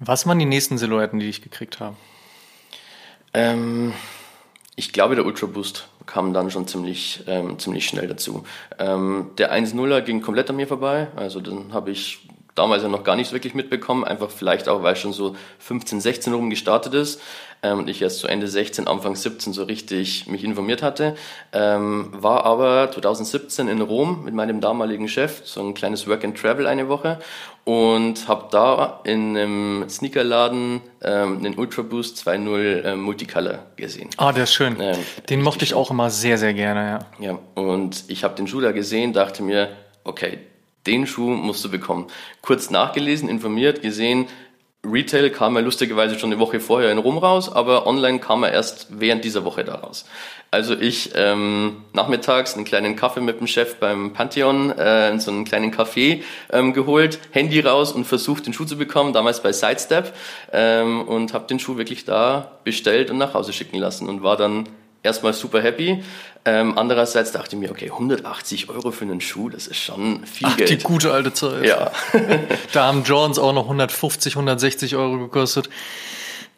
[0.00, 1.96] Was waren die nächsten Silhouetten, die ich gekriegt habe?
[3.34, 3.92] Ähm,
[4.74, 8.44] ich glaube, der Ultra Boost kam dann schon ziemlich, ähm, ziemlich schnell dazu.
[8.78, 11.08] Ähm, der 1.0er ging komplett an mir vorbei.
[11.14, 14.04] Also dann habe ich damals ja noch gar nichts wirklich mitbekommen.
[14.04, 17.20] Einfach vielleicht auch, weil schon so 15, 16 rum gestartet ist
[17.62, 21.16] ähm, und ich erst so Ende 16, Anfang 17 so richtig mich informiert hatte.
[21.52, 26.38] Ähm, war aber 2017 in Rom mit meinem damaligen Chef, so ein kleines Work and
[26.38, 27.18] Travel eine Woche
[27.64, 34.10] und habe da in einem Sneakerladen ähm, einen Ultra Boost 2.0 ähm, Multicolor gesehen.
[34.18, 34.76] Ah, der ist schön.
[34.80, 34.98] Ähm,
[35.30, 37.26] den mochte ich auch immer sehr, sehr gerne, ja.
[37.26, 39.70] Ja, und ich habe den Schuh da gesehen, dachte mir,
[40.04, 40.38] okay,
[40.86, 42.06] den Schuh musst du bekommen.
[42.42, 44.26] Kurz nachgelesen, informiert, gesehen,
[44.84, 48.52] Retail kam er lustigerweise schon eine Woche vorher in Rom raus, aber online kam er
[48.52, 50.04] erst während dieser Woche da raus.
[50.50, 55.30] Also ich ähm, nachmittags einen kleinen Kaffee mit dem Chef beim Pantheon, äh, in so
[55.30, 59.52] einen kleinen Café ähm, geholt, Handy raus und versucht den Schuh zu bekommen, damals bei
[59.52, 60.12] Sidestep
[60.52, 64.36] ähm, und habe den Schuh wirklich da bestellt und nach Hause schicken lassen und war
[64.36, 64.68] dann
[65.04, 66.02] erstmal super happy.
[66.46, 70.48] Ähm, andererseits dachte ich mir, okay, 180 Euro für einen Schuh, das ist schon viel
[70.50, 70.70] Ach, Geld.
[70.70, 71.64] die gute alte Zeit.
[71.64, 71.92] Ja.
[72.72, 75.70] da haben Jordans auch noch 150, 160 Euro gekostet.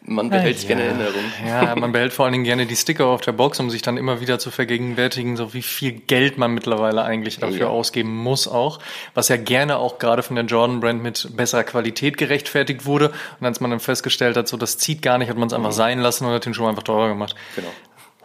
[0.03, 0.69] man behält es ja.
[0.71, 1.25] gerne in Erinnerung.
[1.47, 3.97] Ja, man behält vor allen Dingen gerne die Sticker auf der Box, um sich dann
[3.97, 7.67] immer wieder zu vergegenwärtigen, so wie viel Geld man mittlerweile eigentlich dafür Ja.
[7.69, 8.81] ausgeben muss auch.
[9.15, 13.13] Was ja gerne auch gerade von der Jordan Brand mit besserer Qualität gerechtfertigt wurde.
[13.41, 15.73] Und als man dann festgestellt hat, so das zieht gar nicht, hat man es einfach
[15.73, 17.37] sein lassen und hat den Schuh einfach teurer gemacht.
[17.55, 17.69] Genau.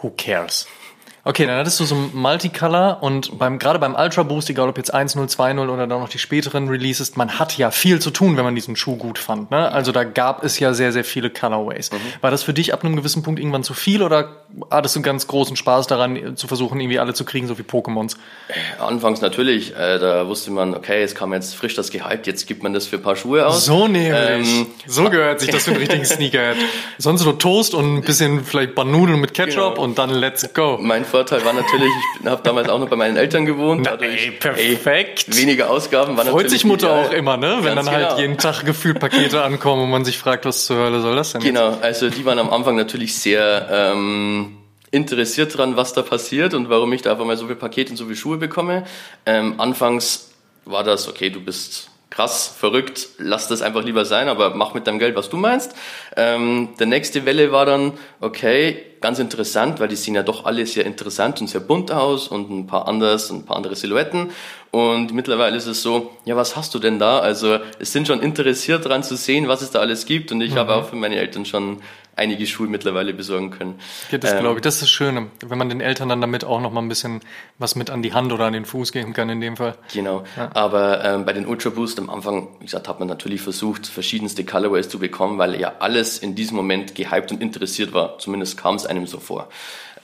[0.02, 0.66] Who cares?
[1.24, 4.78] Okay, dann hattest du so ein Multicolor und beim, gerade beim Ultra Boost, egal ob
[4.78, 8.38] jetzt 1.0, 2.0 oder dann noch die späteren Releases, man hat ja viel zu tun,
[8.38, 9.52] wenn man diesen Schuh gut fand.
[9.52, 9.72] Ne?
[9.72, 11.92] Also da gab es ja sehr, sehr viele Colorways.
[12.22, 14.30] War das für dich ab einem gewissen Punkt irgendwann zu viel oder
[14.72, 17.64] hattest du einen ganz großen Spaß daran, zu versuchen, irgendwie alle zu kriegen, so wie
[17.64, 18.16] Pokémons?
[18.80, 22.64] Anfangs natürlich, äh, da wusste man, okay, es kam jetzt frisch das Gehalt, jetzt gibt
[22.64, 23.66] man das für ein paar Schuhe aus.
[23.66, 24.12] So nämlich.
[24.12, 26.58] Ähm, so gehört sich das für einen richtigen Sneakerhead.
[26.98, 29.84] Sonst nur Toast und ein bisschen vielleicht Banudeln mit Ketchup Genau.
[29.84, 30.80] und dann let's go.
[30.82, 33.86] Mein Vorteil war natürlich, ich habe damals auch noch bei meinen Eltern gewohnt.
[33.86, 35.26] Dadurch, ey, perfekt.
[35.28, 37.60] Ey, weniger Ausgaben war Freut sich Mutter auch immer, ne?
[37.62, 38.20] Wenn dann halt genau.
[38.20, 41.42] jeden Tag gefühlt Pakete ankommen und man sich fragt, was zur Hölle soll das denn?
[41.42, 44.58] Genau, also die waren am Anfang natürlich sehr ähm,
[44.90, 47.98] interessiert dran, was da passiert und warum ich da einfach mal so viel Pakete und
[47.98, 48.86] so viele Schuhe bekomme.
[49.26, 50.32] Ähm, anfangs
[50.66, 54.86] war das, okay, du bist krass, verrückt, lass das einfach lieber sein, aber mach mit
[54.86, 55.74] deinem Geld, was du meinst.
[56.16, 60.66] Ähm, der nächste Welle war dann, okay, ganz interessant, weil die sehen ja doch alle
[60.66, 64.30] sehr interessant und sehr bunt aus und ein paar anders und ein paar andere Silhouetten.
[64.72, 67.20] Und mittlerweile ist es so, ja, was hast du denn da?
[67.20, 70.32] Also es sind schon interessiert dran zu sehen, was es da alles gibt.
[70.32, 71.82] Und ich habe auch für meine Eltern schon
[72.16, 73.80] einige Schuhe mittlerweile besorgen können.
[74.12, 74.62] Ja, das Ähm, glaube ich.
[74.62, 77.20] Das ist das Schöne, wenn man den Eltern dann damit auch noch mal ein bisschen
[77.58, 79.76] was mit an die Hand oder an den Fuß geben kann in dem Fall.
[79.94, 80.24] Genau.
[80.54, 84.46] Aber ähm, bei den Ultra Boost am Anfang, wie gesagt, hat man natürlich versucht, verschiedenste
[84.46, 88.20] Colorways zu bekommen, weil ja alles in diesem Moment gehypt und interessiert war.
[88.20, 89.50] Zumindest kam es einem so vor.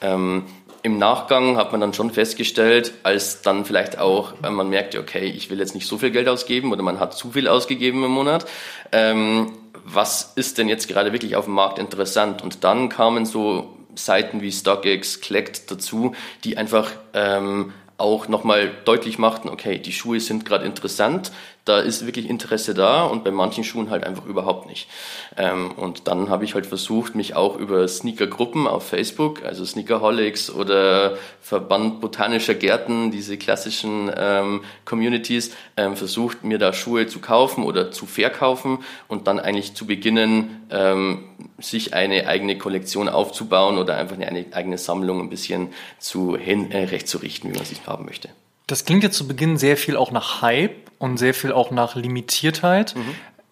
[0.01, 0.43] Ähm,
[0.83, 5.25] Im Nachgang hat man dann schon festgestellt, als dann vielleicht auch äh, man merkte, okay,
[5.25, 8.11] ich will jetzt nicht so viel Geld ausgeben oder man hat zu viel ausgegeben im
[8.11, 8.45] Monat.
[8.91, 12.41] Ähm, was ist denn jetzt gerade wirklich auf dem Markt interessant?
[12.41, 16.13] Und dann kamen so Seiten wie StockX, Collect dazu,
[16.43, 21.31] die einfach ähm, auch nochmal deutlich machten, okay, die Schuhe sind gerade interessant,
[21.67, 24.87] da ist wirklich Interesse da und bei manchen Schuhen halt einfach überhaupt nicht.
[25.35, 30.49] Ähm, und dann habe ich halt versucht, mich auch über Sneakergruppen auf Facebook, also Sneakerholics
[30.49, 37.63] oder Verband Botanischer Gärten, diese klassischen ähm, Communities, ähm, versucht, mir da Schuhe zu kaufen
[37.63, 41.25] oder zu verkaufen und dann eigentlich zu beginnen, ähm,
[41.59, 46.85] sich eine eigene Kollektion aufzubauen oder einfach eine eigene Sammlung ein bisschen zu hin, äh,
[46.85, 48.29] recht zu richten, wie man sich haben möchte.
[48.67, 51.95] Das klingt jetzt zu Beginn sehr viel auch nach Hype und sehr viel auch nach
[51.95, 52.95] Limitiertheit.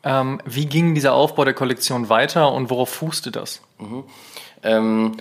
[0.03, 3.61] Ähm, wie ging dieser Aufbau der Kollektion weiter und worauf fußte das?
[4.61, 5.17] Ähm,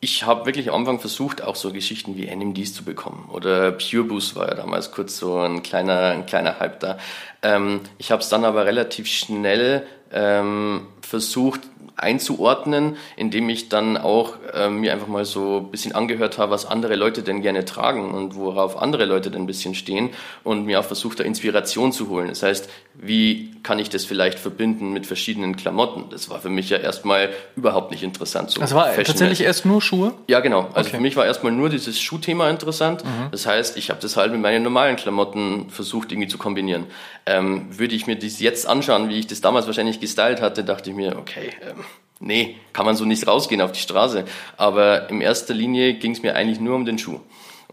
[0.00, 3.28] ich habe wirklich am Anfang versucht, auch so Geschichten wie NMDs zu bekommen.
[3.32, 6.98] Oder Pure Boost war ja damals kurz so ein kleiner, ein kleiner Hype da.
[7.42, 11.60] Ähm, ich habe es dann aber relativ schnell ähm, versucht
[11.96, 16.66] einzuordnen, indem ich dann auch ähm, mir einfach mal so ein bisschen angehört habe, was
[16.66, 20.10] andere Leute denn gerne tragen und worauf andere Leute denn ein bisschen stehen
[20.44, 22.28] und mir auch versucht, da Inspiration zu holen.
[22.28, 26.04] Das heißt, wie kann ich das vielleicht verbinden mit verschiedenen Klamotten?
[26.10, 28.50] Das war für mich ja erstmal überhaupt nicht interessant.
[28.50, 30.12] So Das war Fashion- tatsächlich erst nur Schuhe?
[30.28, 30.68] ja, genau.
[30.74, 30.96] Also Okay.
[30.96, 33.02] für mich war erstmal nur dieses Schuhthema interessant.
[33.32, 36.84] Das heißt, ich habe das halt mit meinen normalen Klamotten versucht irgendwie zu kombinieren.
[37.26, 40.90] Ähm, würde ich mir das jetzt anschauen, wie ich das damals wahrscheinlich gestylt hatte, dachte
[40.90, 41.84] ich mir, okay, ähm,
[42.20, 44.24] nee, kann man so nicht rausgehen auf die Straße.
[44.56, 47.20] Aber in erster Linie ging es mir eigentlich nur um den Schuh.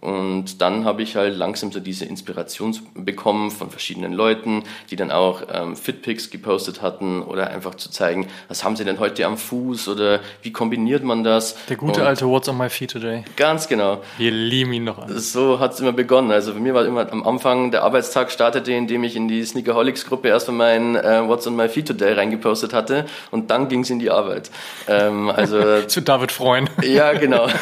[0.04, 5.12] Und dann habe ich halt langsam so diese Inspiration bekommen von verschiedenen Leuten, die dann
[5.12, 9.38] auch ähm, Fitpics gepostet hatten oder einfach zu zeigen, was haben sie denn heute am
[9.38, 11.56] Fuß oder wie kombiniert man das.
[11.70, 13.24] Der gute Und alte What's on my feet today.
[13.38, 14.02] Ganz genau.
[14.18, 15.18] Wir lieben ihn noch an.
[15.18, 16.32] So hat es immer begonnen.
[16.32, 20.28] Also bei mir war immer am Anfang der Arbeitstag startete, indem ich in die Sneakerholics-Gruppe
[20.28, 24.00] erstmal mein äh, What's on my feet today reingepostet hatte und dann ging es in
[24.00, 24.52] die Arbeit.
[24.90, 26.70] Ähm, also Zu David freuen.
[26.82, 27.48] ja, genau.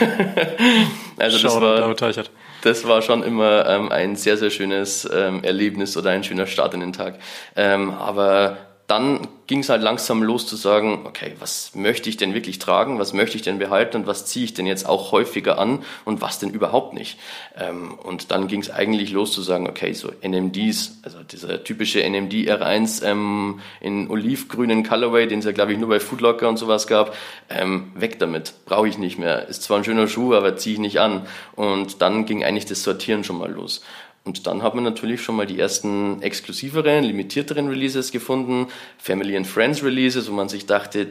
[1.22, 2.32] also das Shoutout war, David Teichert.
[2.64, 6.74] das war schon immer ähm, ein sehr, sehr schönes ähm, Erlebnis oder ein schöner Start
[6.74, 7.20] in den Tag.
[7.56, 8.58] Ähm, aber
[8.92, 13.00] dann ging es halt langsam los zu sagen, okay, was möchte ich denn wirklich tragen,
[13.00, 16.20] was möchte ich denn behalten und was ziehe ich denn jetzt auch häufiger an und
[16.20, 17.18] was denn überhaupt nicht.
[17.58, 22.02] Ähm, und dann ging es eigentlich los zu sagen, okay, so NMDs, also dieser typische
[22.04, 26.58] NMD R1 ähm, in olivgrünen Colorway, den es ja glaube ich nur bei Foodlocker und
[26.58, 27.16] sowas gab,
[27.50, 29.48] ähm, weg damit, brauche ich nicht mehr.
[29.48, 31.26] Ist zwar ein schöner Schuh, aber ziehe ich nicht an.
[31.56, 33.82] Und dann ging eigentlich das Sortieren schon mal los.
[34.24, 39.48] Und dann hat man natürlich schon mal die ersten exklusiveren, limitierteren Releases gefunden, Family and
[39.48, 41.08] Friends Releases, wo man sich dachte,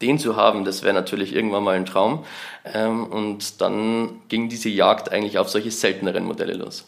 [0.00, 2.24] den zu haben, das wäre natürlich irgendwann mal ein Traum.
[2.64, 6.86] Ähm, und dann ging diese Jagd eigentlich auf solche selteneren Modelle los.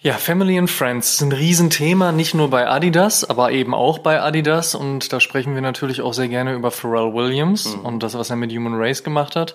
[0.00, 4.20] Ja, Family and Friends ist ein Riesenthema, nicht nur bei Adidas, aber eben auch bei
[4.20, 4.74] Adidas.
[4.74, 7.84] Und da sprechen wir natürlich auch sehr gerne über Pharrell Williams mhm.
[7.84, 9.54] und das, was er mit Human Race gemacht hat.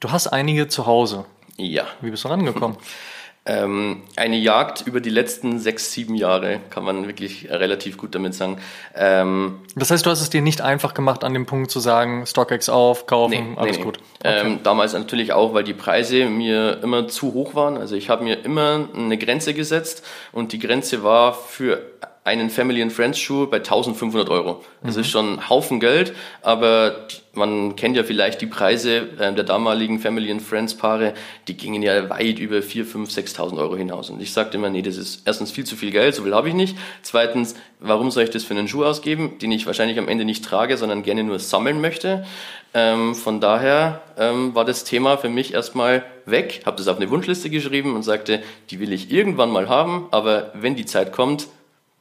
[0.00, 1.24] Du hast einige zu Hause.
[1.56, 1.86] Ja.
[2.02, 2.76] Wie bist du rangekommen?
[3.46, 8.34] Ähm, eine Jagd über die letzten sechs, sieben Jahre, kann man wirklich relativ gut damit
[8.34, 8.56] sagen.
[8.94, 12.26] Ähm, das heißt, du hast es dir nicht einfach gemacht, an dem Punkt zu sagen,
[12.26, 13.98] StockX auf, kaufen, nee, alles nee, gut.
[14.20, 14.40] Okay.
[14.46, 17.76] Ähm, damals natürlich auch, weil die Preise mir immer zu hoch waren.
[17.76, 21.82] Also ich habe mir immer eine Grenze gesetzt und die Grenze war für
[22.24, 24.64] einen Family and Friends Schuh bei 1500 Euro.
[24.82, 25.00] Das mhm.
[25.02, 29.98] ist schon ein Haufen Geld, aber man kennt ja vielleicht die Preise äh, der damaligen
[29.98, 31.12] Family and Friends Paare,
[31.48, 34.08] die gingen ja weit über 4, 5, 6.000 Euro hinaus.
[34.08, 36.48] Und ich sagte immer, nee, das ist erstens viel zu viel Geld, so viel habe
[36.48, 36.78] ich nicht.
[37.02, 40.44] Zweitens, warum soll ich das für einen Schuh ausgeben, den ich wahrscheinlich am Ende nicht
[40.44, 42.24] trage, sondern gerne nur sammeln möchte?
[42.72, 47.10] Ähm, von daher ähm, war das Thema für mich erstmal weg, habe das auf eine
[47.10, 51.48] Wunschliste geschrieben und sagte, die will ich irgendwann mal haben, aber wenn die Zeit kommt,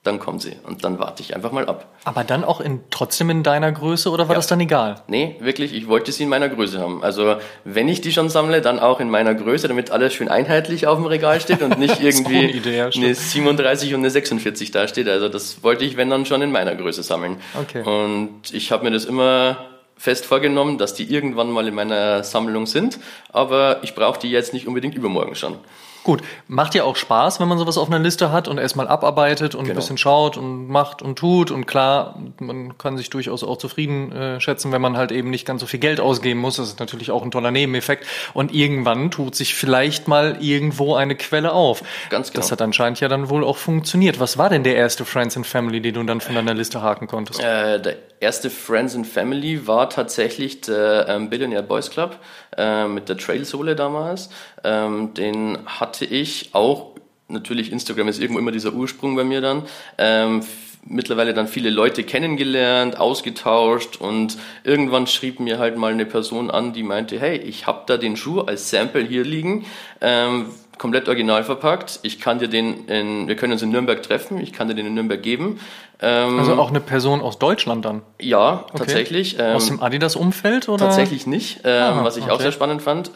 [0.03, 1.85] dann kommen sie und dann warte ich einfach mal ab.
[2.03, 4.39] Aber dann auch in, trotzdem in deiner Größe oder war ja.
[4.39, 4.95] das dann egal?
[5.07, 7.01] Nee, wirklich, ich wollte sie in meiner Größe haben.
[7.01, 10.87] Also wenn ich die schon sammle, dann auch in meiner Größe, damit alles schön einheitlich
[10.87, 14.71] auf dem Regal steht und nicht irgendwie eine, Idee, ja, eine 37 und eine 46
[14.71, 15.07] da steht.
[15.07, 17.37] Also das wollte ich, wenn dann schon in meiner Größe sammeln.
[17.57, 17.83] Okay.
[17.83, 19.57] Und ich habe mir das immer
[19.95, 22.99] fest vorgenommen, dass die irgendwann mal in meiner Sammlung sind,
[23.31, 25.55] aber ich brauche die jetzt nicht unbedingt übermorgen schon.
[26.03, 29.55] Gut, macht ja auch Spaß, wenn man sowas auf einer Liste hat und erstmal abarbeitet
[29.55, 29.73] und genau.
[29.73, 31.49] ein bisschen schaut und macht und tut.
[31.49, 35.45] Und klar, man kann sich durchaus auch zufrieden äh, schätzen, wenn man halt eben nicht
[35.45, 36.57] ganz so viel Geld ausgeben muss.
[36.57, 38.05] Das ist natürlich auch ein toller Nebeneffekt.
[38.33, 41.83] Und irgendwann tut sich vielleicht mal irgendwo eine Quelle auf.
[42.09, 42.41] Ganz genau.
[42.41, 44.19] Das hat anscheinend ja dann wohl auch funktioniert.
[44.19, 47.07] Was war denn der erste Friends and Family, den du dann von deiner Liste haken
[47.07, 47.39] konntest?
[47.39, 52.17] Äh, der erste Friends and Family war tatsächlich der ähm, Billionaire Boys Club
[52.57, 54.29] äh, mit der Trailsohle damals.
[54.63, 56.95] Ähm, den hatte ich auch,
[57.27, 59.63] natürlich Instagram ist irgendwo immer dieser Ursprung bei mir dann,
[59.97, 60.41] ähm,
[60.85, 66.73] mittlerweile dann viele Leute kennengelernt, ausgetauscht und irgendwann schrieb mir halt mal eine Person an,
[66.73, 69.65] die meinte, hey, ich habe da den Schuh als Sample hier liegen,
[70.01, 71.99] ähm, komplett original verpackt.
[72.03, 74.87] Ich kann dir den, in, wir können uns in Nürnberg treffen, ich kann dir den
[74.87, 75.59] in Nürnberg geben.
[76.01, 78.01] Ähm, also auch eine Person aus Deutschland dann?
[78.19, 78.77] Ja, okay.
[78.79, 79.37] tatsächlich.
[79.39, 80.85] Ähm, aus dem Adidas-Umfeld oder?
[80.85, 82.31] Tatsächlich nicht, ähm, Aha, was ich okay.
[82.31, 83.11] auch sehr spannend fand.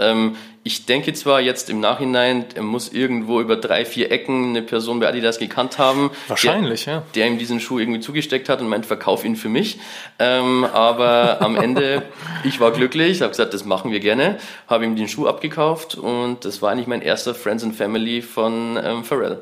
[0.68, 5.00] Ich denke zwar jetzt im Nachhinein, er muss irgendwo über drei, vier Ecken eine Person
[5.00, 6.12] bei Adidas gekannt haben.
[6.28, 7.04] Wahrscheinlich, der, ja.
[7.16, 9.80] Der ihm diesen Schuh irgendwie zugesteckt hat und meint, verkauf ihn für mich.
[10.20, 12.04] Ähm, aber am Ende,
[12.44, 16.44] ich war glücklich, habe gesagt, das machen wir gerne, habe ihm den Schuh abgekauft und
[16.44, 19.40] das war eigentlich mein erster Friends and Family von ähm, Pharrell.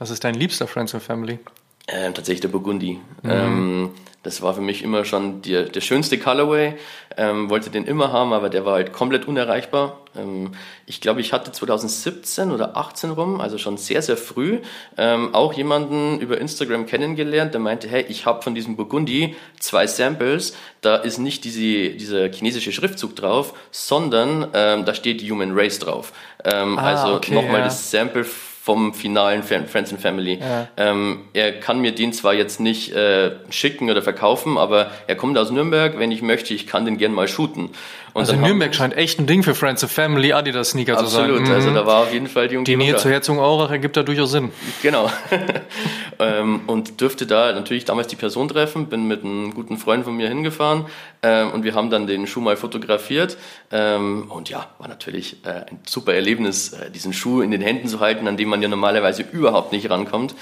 [0.00, 1.38] Was ist dein liebster Friends and Family?
[1.86, 2.98] Ähm, tatsächlich der Burgundi.
[3.22, 3.30] Mhm.
[3.30, 3.90] Ähm,
[4.26, 6.74] das war für mich immer schon die, der schönste Colorway.
[7.16, 10.00] Ähm, wollte den immer haben, aber der war halt komplett unerreichbar.
[10.16, 10.52] Ähm,
[10.84, 14.58] ich glaube, ich hatte 2017 oder 18 rum, also schon sehr, sehr früh,
[14.98, 19.86] ähm, auch jemanden über Instagram kennengelernt, der meinte, hey, ich habe von diesem Burgundi zwei
[19.86, 25.78] Samples, da ist nicht diese, dieser chinesische Schriftzug drauf, sondern ähm, da steht Human Race
[25.78, 26.12] drauf.
[26.44, 27.64] Ähm, ah, also okay, nochmal ja.
[27.64, 28.24] das Sample
[28.66, 30.40] vom finalen Friends and Family.
[30.40, 30.66] Ja.
[30.76, 35.38] Ähm, er kann mir den zwar jetzt nicht äh, schicken oder verkaufen, aber er kommt
[35.38, 36.00] aus Nürnberg.
[36.00, 37.70] Wenn ich möchte, ich kann den gern mal shooten.
[38.16, 41.30] Und also Nürnberg scheint echt ein Ding für Friends and Family Adidas Sneaker zu sein.
[41.30, 41.74] Absolut, also mhm.
[41.74, 44.30] da war auf jeden Fall die Umgebung Die Nähe zur Herzog Aurach ergibt da durchaus
[44.30, 44.52] Sinn.
[44.80, 45.10] Genau.
[46.18, 50.16] ähm, und dürfte da natürlich damals die Person treffen, bin mit einem guten Freund von
[50.16, 50.86] mir hingefahren
[51.22, 53.36] ähm, und wir haben dann den Schuh mal fotografiert.
[53.70, 57.86] Ähm, und ja, war natürlich äh, ein super Erlebnis, äh, diesen Schuh in den Händen
[57.86, 60.34] zu halten, an dem man ja normalerweise überhaupt nicht rankommt.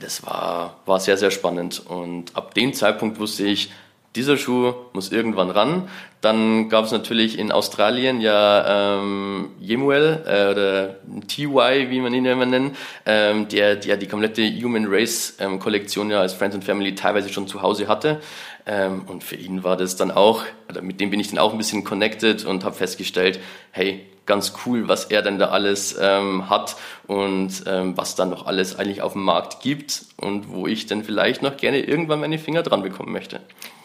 [0.00, 1.80] Das war, war sehr, sehr spannend.
[1.82, 3.70] Und ab dem Zeitpunkt wusste ich,
[4.16, 5.88] dieser Schuh muss irgendwann ran.
[6.20, 10.96] Dann gab es natürlich in Australien ja ähm, Yemuel äh, oder
[11.28, 16.10] TY, wie man ihn immer nennt, ähm, der, der die komplette Human Race ähm, Kollektion
[16.10, 18.20] ja als Friends and Family teilweise schon zu Hause hatte.
[18.66, 21.52] Ähm, und für ihn war das dann auch, oder mit dem bin ich dann auch
[21.52, 26.50] ein bisschen connected und habe festgestellt, hey, ganz cool, was er denn da alles ähm,
[26.50, 30.86] hat und ähm, was dann noch alles eigentlich auf dem Markt gibt und wo ich
[30.86, 33.40] dann vielleicht noch gerne irgendwann meine Finger dran bekommen möchte.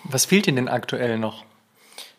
[0.09, 1.43] Was fehlt Ihnen denn aktuell noch?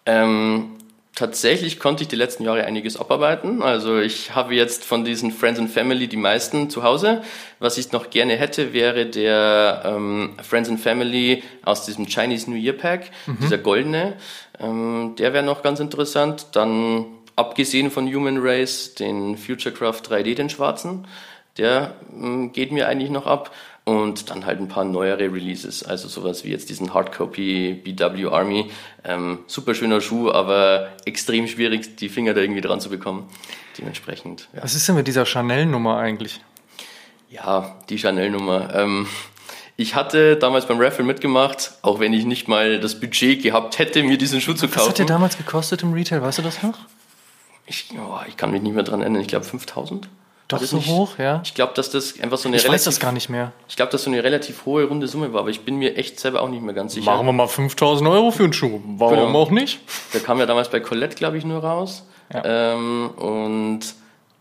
[0.05, 0.77] Ähm,
[1.15, 3.63] tatsächlich konnte ich die letzten Jahre einiges abarbeiten.
[3.63, 7.23] Also ich habe jetzt von diesen Friends and Family die meisten zu Hause.
[7.59, 12.57] Was ich noch gerne hätte, wäre der ähm, Friends and Family aus diesem Chinese New
[12.57, 13.39] Year Pack, mhm.
[13.41, 14.15] dieser goldene.
[14.61, 16.49] Ähm, der wäre noch ganz interessant.
[16.53, 21.07] Dann abgesehen von Human Race den Futurecraft 3D, den schwarzen.
[21.59, 23.51] Der ähm, geht mir eigentlich noch ab
[23.87, 28.69] und dann halt ein paar neuere Releases, also sowas wie jetzt diesen Hardcopy BW Army.
[29.05, 33.29] Ähm, super schöner Schuh, aber extrem schwierig, die Finger da irgendwie dran zu bekommen.
[33.79, 34.49] Dementsprechend.
[34.53, 34.65] Ja.
[34.65, 36.41] Was ist denn mit dieser Chanel-Nummer eigentlich?
[37.31, 38.75] Ja, die Chanel-Nummer.
[38.75, 39.07] Ähm,
[39.77, 44.03] ich hatte damals beim Raffle mitgemacht, auch wenn ich nicht mal das Budget gehabt hätte,
[44.03, 44.81] mir diesen Schuh zu kaufen.
[44.81, 46.23] Was hat der damals gekostet im Retail?
[46.23, 46.77] Weißt du das noch?
[47.67, 49.23] Ich, oh, ich kann mich nicht mehr dran erinnern.
[49.23, 50.09] Ich glaube 5000.
[50.49, 51.41] Doch so nicht, hoch, ja?
[51.45, 52.83] Ich glaube, dass das einfach so eine ich relativ...
[52.83, 53.53] Ich weiß das gar nicht mehr.
[53.69, 56.21] Ich glaube, dass so eine relativ hohe runde Summe war, aber ich bin mir echt
[56.21, 57.11] selber auch nicht mehr ganz sicher.
[57.11, 58.81] Machen wir mal 5000 Euro für einen Schuh.
[58.97, 59.39] Warum genau.
[59.39, 59.81] auch nicht?
[60.15, 62.05] Der kam ja damals bei Colette, glaube ich, nur raus.
[62.33, 62.75] Ja.
[62.75, 63.81] Ähm, und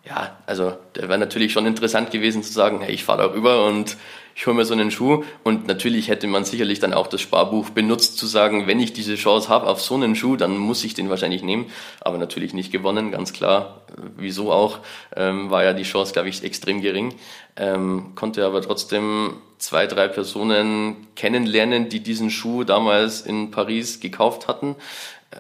[0.08, 3.66] ja, also der wäre natürlich schon interessant gewesen zu sagen, hey, ich fahre da rüber
[3.66, 3.98] und
[4.36, 5.24] ich hole mir so einen Schuh.
[5.44, 9.16] Und natürlich hätte man sicherlich dann auch das Sparbuch benutzt, zu sagen, wenn ich diese
[9.16, 11.68] Chance habe auf so einen Schuh, dann muss ich den wahrscheinlich nehmen.
[12.02, 13.82] Aber natürlich nicht gewonnen, ganz klar.
[14.18, 14.80] Wieso auch?
[15.16, 17.16] Ähm, war ja die Chance, glaube ich, extrem gering.
[17.56, 24.50] Ähm, konnte aber trotzdem zwei, drei Personen kennenlernen, die diesen Schuh damals in Paris gekauft
[24.50, 24.76] hatten.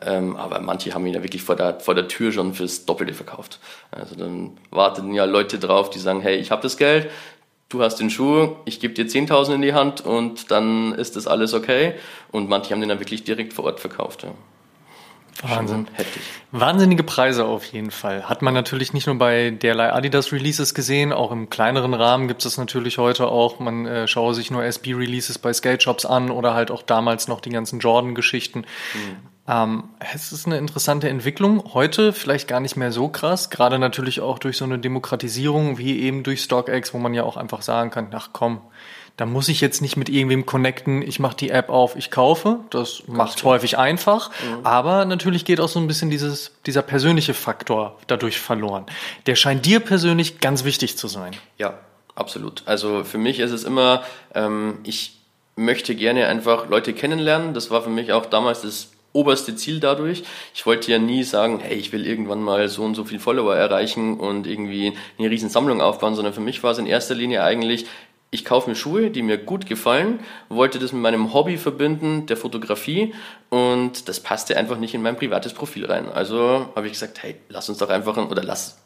[0.02, 3.14] Ähm, aber manche haben ihn ja wirklich vor der, vor der Tür schon fürs Doppelte
[3.14, 3.60] verkauft.
[3.92, 7.10] Also dann warteten ja Leute drauf, die sagen, hey, ich habe das Geld,
[7.69, 11.28] du hast den Schuh, ich gebe dir 10.000 in die Hand und dann ist das
[11.28, 11.95] alles okay.
[12.32, 14.23] Und manche haben den dann wirklich direkt vor Ort verkauft.
[14.23, 14.32] Ja.
[15.43, 15.88] Wahnsinn.
[15.93, 16.21] Heftig.
[16.51, 18.30] Wahnsinnige Preise auf jeden Fall.
[18.30, 22.45] Hat man natürlich nicht nur bei derlei Adidas Releases gesehen, auch im kleineren Rahmen gibt
[22.45, 23.60] es natürlich heute auch.
[23.60, 27.28] Man äh, schaue sich nur SB Releases bei Skate Shops an oder halt auch damals
[27.28, 28.60] noch die ganzen Jordan Geschichten.
[28.60, 29.17] Mhm.
[29.48, 31.74] Ähm, es ist eine interessante Entwicklung.
[31.74, 36.00] Heute vielleicht gar nicht mehr so krass, gerade natürlich auch durch so eine Demokratisierung wie
[36.02, 38.62] eben durch StockX, wo man ja auch einfach sagen kann, ach komm,
[39.18, 42.60] da muss ich jetzt nicht mit irgendwem connecten, ich mache die App auf, ich kaufe.
[42.70, 43.54] Das Ganz macht klar.
[43.54, 44.30] häufig einfach.
[44.30, 44.66] Mhm.
[44.66, 48.86] Aber natürlich geht auch so ein bisschen dieses, dieser persönliche Faktor dadurch verloren.
[49.26, 51.34] Der scheint dir persönlich ganz wichtig zu sein.
[51.58, 51.76] Ja,
[52.16, 52.64] absolut.
[52.66, 54.04] Also für mich ist es immer,
[54.34, 55.18] ähm, ich
[55.56, 57.54] möchte gerne einfach Leute kennenlernen.
[57.54, 60.23] Das war für mich auch damals das oberste Ziel dadurch.
[60.54, 63.56] Ich wollte ja nie sagen, hey, ich will irgendwann mal so und so viel Follower
[63.56, 67.43] erreichen und irgendwie eine riesen Sammlung aufbauen, sondern für mich war es in erster Linie
[67.43, 67.86] eigentlich,
[68.32, 72.36] ich kaufe mir Schuhe, die mir gut gefallen, wollte das mit meinem Hobby verbinden, der
[72.36, 73.13] Fotografie
[73.49, 76.10] und das passte einfach nicht in mein privates Profil rein.
[76.10, 78.85] Also habe ich gesagt, hey, lass uns doch einfach, oder lass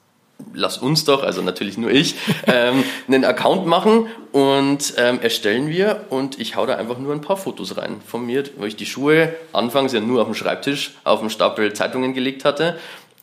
[0.53, 2.15] lass uns doch, also natürlich nur ich,
[2.47, 7.21] ähm, einen Account machen und ähm, erstellen wir und ich hau da einfach nur ein
[7.21, 10.95] paar Fotos rein von mir, wo ich die Schuhe anfangs ja nur auf dem Schreibtisch
[11.03, 12.77] auf dem Stapel Zeitungen gelegt hatte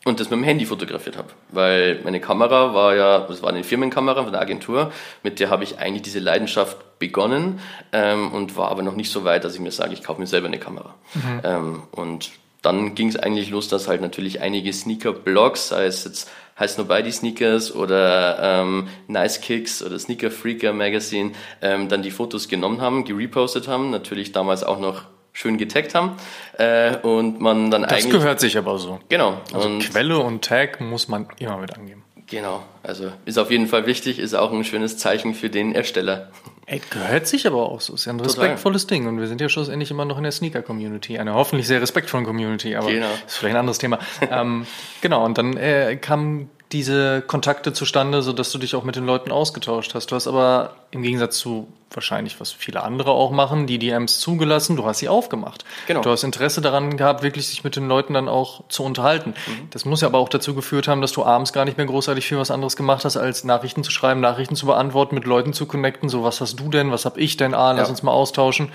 [0.04, 3.64] und das mit dem Handy fotografiert habe, weil meine Kamera war ja, das war eine
[3.64, 7.60] Firmenkamera von der Agentur, mit der habe ich eigentlich diese Leidenschaft begonnen
[7.92, 10.28] ähm, und war aber noch nicht so weit, dass ich mir sage, ich kaufe mir
[10.28, 10.94] selber eine Kamera.
[11.14, 11.40] Mhm.
[11.42, 12.30] Ähm, und
[12.62, 17.12] dann ging es eigentlich los, dass halt natürlich einige Sneaker-Blogs, sei es jetzt heißt Nobody
[17.12, 23.04] Sneakers oder ähm, Nice Kicks oder Sneaker Freaker Magazine, ähm, dann die Fotos genommen haben,
[23.04, 26.16] gerepostet haben, natürlich damals auch noch schön getaggt haben
[26.56, 28.04] äh, und man dann das eigentlich...
[28.04, 29.00] Das gehört sich aber so.
[29.08, 29.40] Genau.
[29.52, 32.04] Also und Quelle und Tag muss man immer mit angeben.
[32.28, 36.32] Genau, also ist auf jeden Fall wichtig, ist auch ein schönes Zeichen für den Ersteller.
[36.68, 37.94] Ey, gehört sich aber auch so.
[37.94, 38.98] Ist ja ein respektvolles Total.
[38.98, 39.08] Ding.
[39.08, 41.16] Und wir sind ja schlussendlich immer noch in der Sneaker-Community.
[41.16, 43.06] Eine hoffentlich sehr respektvolle Community, aber genau.
[43.24, 44.00] ist vielleicht ein anderes Thema.
[44.20, 44.66] ähm,
[45.00, 49.06] genau, und dann äh, kam diese Kontakte zustande, so dass du dich auch mit den
[49.06, 50.10] Leuten ausgetauscht hast.
[50.10, 54.74] Du hast aber im Gegensatz zu wahrscheinlich, was viele andere auch machen, die DMs zugelassen,
[54.76, 55.64] du hast sie aufgemacht.
[55.86, 56.00] Genau.
[56.02, 59.30] Du hast Interesse daran gehabt, wirklich sich mit den Leuten dann auch zu unterhalten.
[59.30, 59.70] Mhm.
[59.70, 62.26] Das muss ja aber auch dazu geführt haben, dass du abends gar nicht mehr großartig
[62.26, 65.66] viel was anderes gemacht hast, als Nachrichten zu schreiben, Nachrichten zu beantworten, mit Leuten zu
[65.66, 66.08] connecten.
[66.08, 66.90] So, was hast du denn?
[66.90, 67.54] Was hab ich denn?
[67.54, 67.90] Ah, lass ja.
[67.90, 68.72] uns mal austauschen.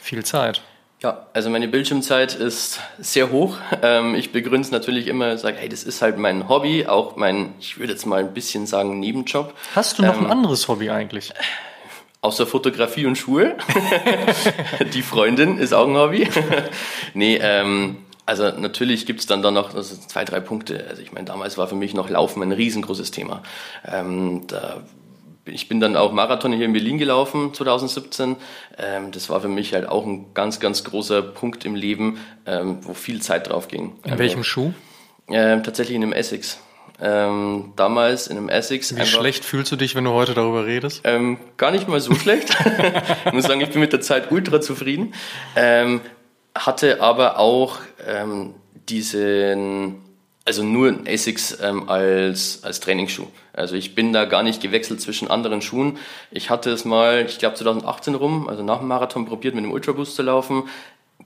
[0.00, 0.62] Viel Zeit.
[1.02, 3.56] Ja, also meine Bildschirmzeit ist sehr hoch.
[3.82, 7.54] Ähm, ich begründe es natürlich immer, sage, hey, das ist halt mein Hobby, auch mein,
[7.58, 9.52] ich würde jetzt mal ein bisschen sagen, Nebenjob.
[9.74, 11.32] Hast du noch ähm, ein anderes Hobby eigentlich?
[12.20, 13.56] Außer Fotografie und Schuhe.
[14.94, 16.28] Die Freundin ist auch ein Hobby.
[17.14, 20.86] nee, ähm, also natürlich gibt's dann da noch also zwei, drei Punkte.
[20.88, 23.42] Also ich meine, damals war für mich noch Laufen ein riesengroßes Thema.
[23.84, 24.84] Ähm, da
[25.44, 28.36] ich bin dann auch Marathon hier in Berlin gelaufen 2017.
[28.78, 32.78] Ähm, das war für mich halt auch ein ganz, ganz großer Punkt im Leben, ähm,
[32.82, 33.96] wo viel Zeit drauf ging.
[34.04, 34.72] In welchem also, Schuh?
[35.28, 36.60] Ähm, tatsächlich in einem Essex.
[37.00, 38.94] Ähm, damals in einem Essex.
[38.94, 41.00] Wie einfach, schlecht fühlst du dich, wenn du heute darüber redest?
[41.04, 42.56] Ähm, gar nicht mal so schlecht.
[43.26, 45.14] ich muss sagen, ich bin mit der Zeit ultra zufrieden.
[45.56, 46.00] Ähm,
[46.54, 47.78] hatte aber auch
[48.88, 50.01] diesen
[50.44, 53.26] also nur Asics ähm, als, als Trainingsschuh.
[53.52, 55.98] Also ich bin da gar nicht gewechselt zwischen anderen Schuhen.
[56.30, 59.72] Ich hatte es mal, ich glaube 2018 rum, also nach dem Marathon probiert, mit einem
[59.72, 60.64] Ultraboost zu laufen.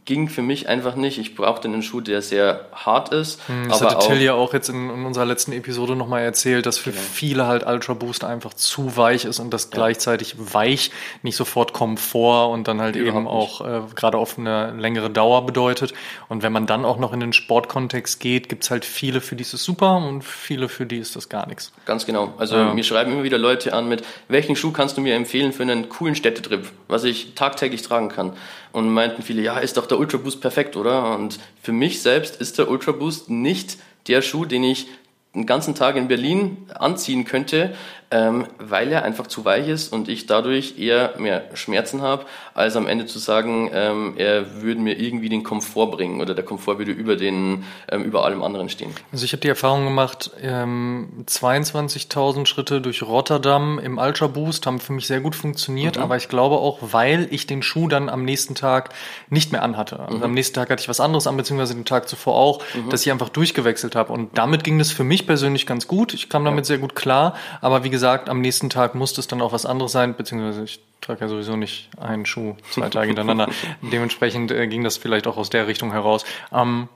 [0.05, 1.19] Ging für mich einfach nicht.
[1.19, 3.41] Ich brauchte einen Schuh, der sehr hart ist.
[3.49, 6.67] Hm, das aber hatte Till ja auch jetzt in, in, unserer letzten Episode nochmal erzählt,
[6.67, 7.03] dass für genau.
[7.03, 9.71] viele halt Ultra Boost einfach zu weich ist und das ja.
[9.73, 10.91] gleichzeitig weich
[11.23, 15.45] nicht sofort Komfort und dann halt Überhaupt eben auch äh, gerade auf eine längere Dauer
[15.45, 15.93] bedeutet.
[16.29, 19.43] Und wenn man dann auch noch in den Sportkontext geht, gibt's halt viele, für die
[19.43, 21.73] ist es super und viele, für die ist das gar nichts.
[21.85, 22.35] Ganz genau.
[22.39, 22.75] Also ja.
[22.75, 25.89] mir schreiben immer wieder Leute an mit, welchen Schuh kannst du mir empfehlen für einen
[25.89, 28.33] coolen Städtetrip, was ich tagtäglich tragen kann?
[28.73, 31.15] Und meinten viele, ja, ist doch der Ultra Boost perfekt, oder?
[31.15, 34.89] Und für mich selbst ist der Ultra Boost nicht der Schuh, den ich
[35.35, 37.75] den ganzen Tag in Berlin anziehen könnte,
[38.11, 42.77] ähm, weil er einfach zu weich ist und ich dadurch eher mehr Schmerzen habe, als
[42.77, 46.79] am Ende zu sagen, ähm, er würde mir irgendwie den Komfort bringen oder der Komfort
[46.79, 48.93] würde über den ähm, über allem anderen stehen.
[49.11, 54.79] Also ich habe die Erfahrung gemacht, ähm, 22.000 Schritte durch Rotterdam im Ultra Boost haben
[54.79, 56.03] für mich sehr gut funktioniert, mhm.
[56.03, 58.91] aber ich glaube auch, weil ich den Schuh dann am nächsten Tag
[59.31, 59.99] nicht mehr anhatte.
[59.99, 60.25] Also mhm.
[60.25, 62.91] am nächsten Tag hatte ich was anderes an, beziehungsweise den Tag zuvor auch, mhm.
[62.91, 66.15] dass ich einfach durchgewechselt habe und damit ging das für mich persönlich ganz gut.
[66.15, 66.69] Ich kam damit ja.
[66.69, 69.93] sehr gut klar, aber wie gesagt, am nächsten Tag musste es dann auch was anderes
[69.93, 73.49] sein, beziehungsweise ich trage ja sowieso nicht einen Schuh zwei Tage hintereinander.
[73.83, 76.25] Dementsprechend äh, ging das vielleicht auch aus der Richtung heraus.
[76.53, 76.89] Ähm,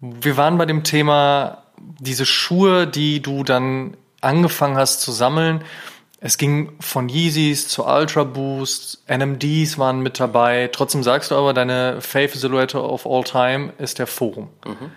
[0.00, 1.62] wir waren bei dem Thema
[1.98, 5.62] diese Schuhe, die du dann angefangen hast zu sammeln.
[6.20, 10.68] Es ging von Yeezys zu Ultra Boost, NMDs waren mit dabei.
[10.70, 14.48] Trotzdem sagst du aber, deine Fave Silhouette of all time ist der Forum.
[14.66, 14.90] Mhm.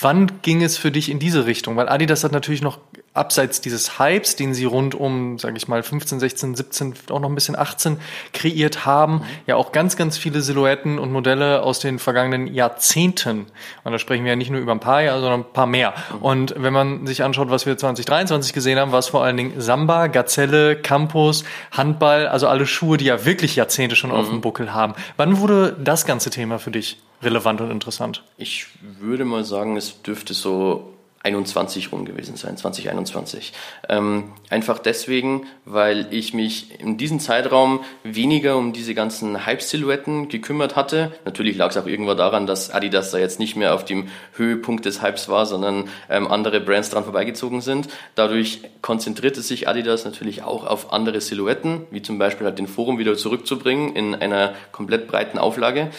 [0.00, 1.76] Wann ging es für dich in diese Richtung?
[1.76, 2.78] Weil Adidas hat natürlich noch
[3.14, 7.28] abseits dieses Hypes, den sie rund um, sage ich mal, 15, 16, 17, auch noch
[7.28, 7.98] ein bisschen 18
[8.32, 9.22] kreiert haben, mhm.
[9.46, 13.46] ja auch ganz, ganz viele Silhouetten und Modelle aus den vergangenen Jahrzehnten.
[13.84, 15.94] Und da sprechen wir ja nicht nur über ein paar Jahre, sondern ein paar mehr.
[16.12, 16.22] Mhm.
[16.22, 19.60] Und wenn man sich anschaut, was wir 2023 gesehen haben, war es vor allen Dingen
[19.60, 24.16] Samba, Gazelle, Campus, Handball, also alle Schuhe, die ja wirklich Jahrzehnte schon mhm.
[24.16, 24.94] auf dem Buckel haben.
[25.16, 28.24] Wann wurde das ganze Thema für dich relevant und interessant?
[28.36, 30.93] Ich würde mal sagen, es dürfte so
[31.24, 33.54] 21 rum gewesen sein, 2021.
[33.88, 40.76] Ähm, einfach deswegen, weil ich mich in diesem Zeitraum weniger um diese ganzen Hype-Silhouetten gekümmert
[40.76, 41.12] hatte.
[41.24, 44.84] Natürlich lag es auch irgendwo daran, dass Adidas da jetzt nicht mehr auf dem Höhepunkt
[44.84, 47.88] des Hypes war, sondern ähm, andere Brands dran vorbeigezogen sind.
[48.14, 52.98] Dadurch konzentrierte sich Adidas natürlich auch auf andere Silhouetten, wie zum Beispiel halt den Forum
[52.98, 55.90] wieder zurückzubringen in einer komplett breiten Auflage.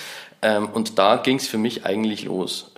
[0.44, 2.72] Ähm, und da ging es für mich eigentlich los.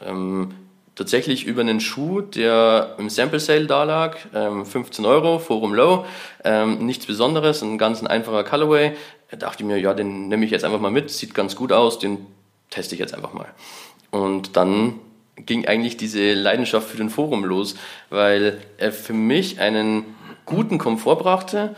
[0.97, 6.05] Tatsächlich über einen Schuh, der im Sample Sale da lag, ähm, 15 Euro, Forum Low,
[6.43, 8.93] ähm, nichts Besonderes, ein ganz einfacher Colorway.
[9.29, 11.71] Da dachte ich mir, ja, den nehme ich jetzt einfach mal mit, sieht ganz gut
[11.71, 12.25] aus, den
[12.71, 13.45] teste ich jetzt einfach mal.
[14.09, 14.99] Und dann
[15.35, 17.75] ging eigentlich diese Leidenschaft für den Forum los,
[18.09, 20.03] weil er für mich einen
[20.47, 21.75] guten Komfort brachte,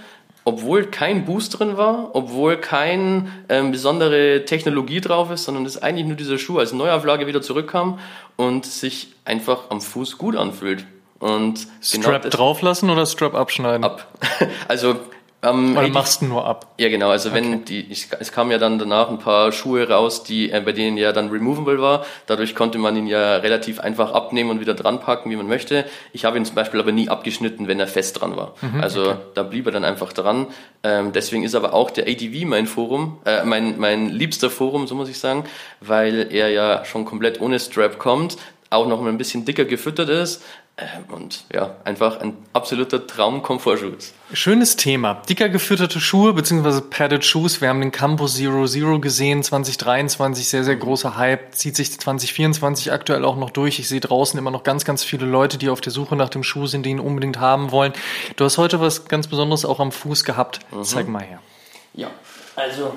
[0.50, 6.08] obwohl kein Boost drin war, obwohl keine ähm, besondere Technologie drauf ist, sondern es eigentlich
[6.08, 8.00] nur dieser Schuh als Neuauflage wieder zurückkam
[8.36, 10.86] und sich einfach am Fuß gut anfühlt.
[11.20, 13.84] Und genau Strap genau drauflassen oder Strap abschneiden?
[13.84, 14.08] Ab.
[14.68, 14.96] Also
[15.42, 16.68] ähm, Oder machst du nur ab?
[16.78, 17.10] Ja, genau.
[17.10, 17.64] Also wenn okay.
[17.68, 20.98] die, ich, es kamen ja dann danach ein paar Schuhe raus, die äh, bei denen
[20.98, 22.06] ja dann removable war.
[22.28, 25.86] Dadurch konnte man ihn ja relativ einfach abnehmen und wieder dran packen, wie man möchte.
[26.12, 28.54] Ich habe ihn zum Beispiel aber nie abgeschnitten, wenn er fest dran war.
[28.62, 29.18] Mhm, also okay.
[29.34, 30.48] da blieb er dann einfach dran.
[30.84, 34.96] Ähm, deswegen ist aber auch der ADV mein Forum, äh, mein mein liebster Forum, so
[34.96, 35.46] muss ich sagen,
[35.80, 38.38] weil er ja schon komplett ohne Strap kommt
[38.70, 40.44] auch noch ein bisschen dicker gefüttert ist,
[41.12, 44.14] und ja, einfach ein absoluter Traum-Komfortschuh ist.
[44.34, 45.16] Schönes Thema.
[45.28, 46.82] Dicker gefütterte Schuhe bzw.
[46.82, 47.62] Padded Shoes.
[47.62, 51.56] Wir haben den Campus Zero Zero gesehen, 2023, sehr, sehr großer Hype.
[51.56, 53.80] Zieht sich 2024 aktuell auch noch durch.
[53.80, 56.44] Ich sehe draußen immer noch ganz, ganz viele Leute, die auf der Suche nach dem
[56.44, 57.94] Schuh sind, die ihn unbedingt haben wollen.
[58.36, 60.60] Du hast heute was ganz Besonderes auch am Fuß gehabt.
[60.72, 60.84] Mhm.
[60.84, 61.42] Zeig mal her.
[61.94, 62.12] Ja,
[62.56, 62.94] also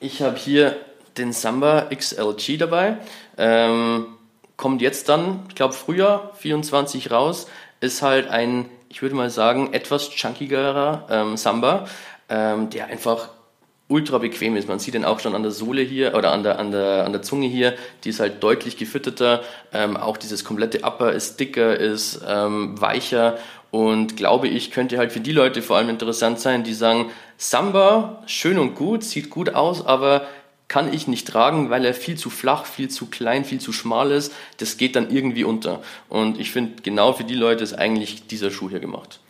[0.00, 0.76] ich habe hier
[1.16, 2.98] den Samba XLG dabei.
[3.38, 4.15] Ähm,
[4.56, 7.46] kommt jetzt dann, ich glaube Frühjahr 24 raus,
[7.80, 11.86] ist halt ein, ich würde mal sagen, etwas chunkigerer ähm, Samba,
[12.28, 13.28] ähm, der einfach
[13.88, 14.68] ultra bequem ist.
[14.68, 17.12] Man sieht den auch schon an der Sohle hier oder an der, an der, an
[17.12, 19.42] der Zunge hier, die ist halt deutlich gefütterter.
[19.72, 23.38] Ähm, auch dieses komplette Upper ist dicker, ist ähm, weicher
[23.70, 28.22] und glaube ich, könnte halt für die Leute vor allem interessant sein, die sagen, Samba,
[28.26, 30.26] schön und gut, sieht gut aus, aber
[30.68, 34.10] kann ich nicht tragen, weil er viel zu flach, viel zu klein, viel zu schmal
[34.10, 34.32] ist.
[34.58, 35.80] Das geht dann irgendwie unter.
[36.08, 39.20] Und ich finde, genau für die Leute ist eigentlich dieser Schuh hier gemacht.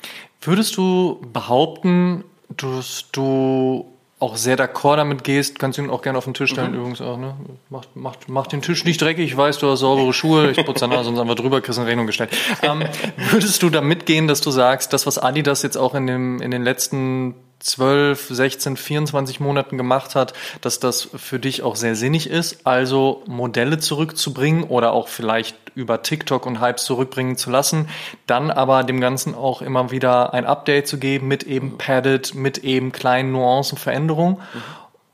[0.41, 3.87] Würdest du behaupten, dass du
[4.19, 6.79] auch sehr d'accord damit gehst, kannst du ihn auch gerne auf den Tisch stellen, mhm.
[6.79, 7.35] übrigens auch, ne?
[7.69, 10.89] Mach, mach, mach den Tisch nicht dreckig, ich weiß, du hast saubere Schuhe, ich putze
[10.89, 12.31] danach sonst einfach drüber, kriegst eine Rechnung gestellt.
[12.63, 12.83] Ähm,
[13.31, 16.51] würdest du da mitgehen, dass du sagst, das, was Adidas jetzt auch in, dem, in
[16.51, 22.29] den letzten 12, 16, 24 Monaten gemacht hat, dass das für dich auch sehr sinnig
[22.29, 27.89] ist, also Modelle zurückzubringen oder auch vielleicht über TikTok und Hypes zurückbringen zu lassen,
[28.27, 32.59] dann aber dem Ganzen auch immer wieder ein Update zu geben mit eben Padded, mit
[32.59, 34.37] eben kleinen Nuancenveränderungen.
[34.37, 34.63] Mhm.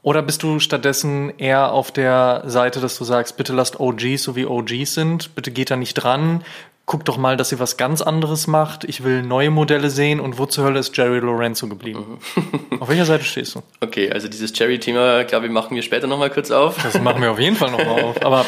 [0.02, 4.34] Oder bist du stattdessen eher auf der Seite, dass du sagst, bitte lasst OGs so
[4.34, 6.42] wie OGs sind, bitte geht da nicht dran,
[6.92, 8.84] guck doch mal, dass ihr was ganz anderes macht.
[8.84, 12.18] Ich will neue Modelle sehen und wo zur Hölle ist Jerry Lorenzo geblieben?
[12.36, 12.80] Mhm.
[12.80, 13.62] auf welcher Seite stehst du?
[13.80, 16.76] Okay, also dieses Jerry-Thema, glaube ich, machen wir später nochmal kurz auf.
[16.82, 18.44] Das machen wir auf jeden Fall nochmal auf, aber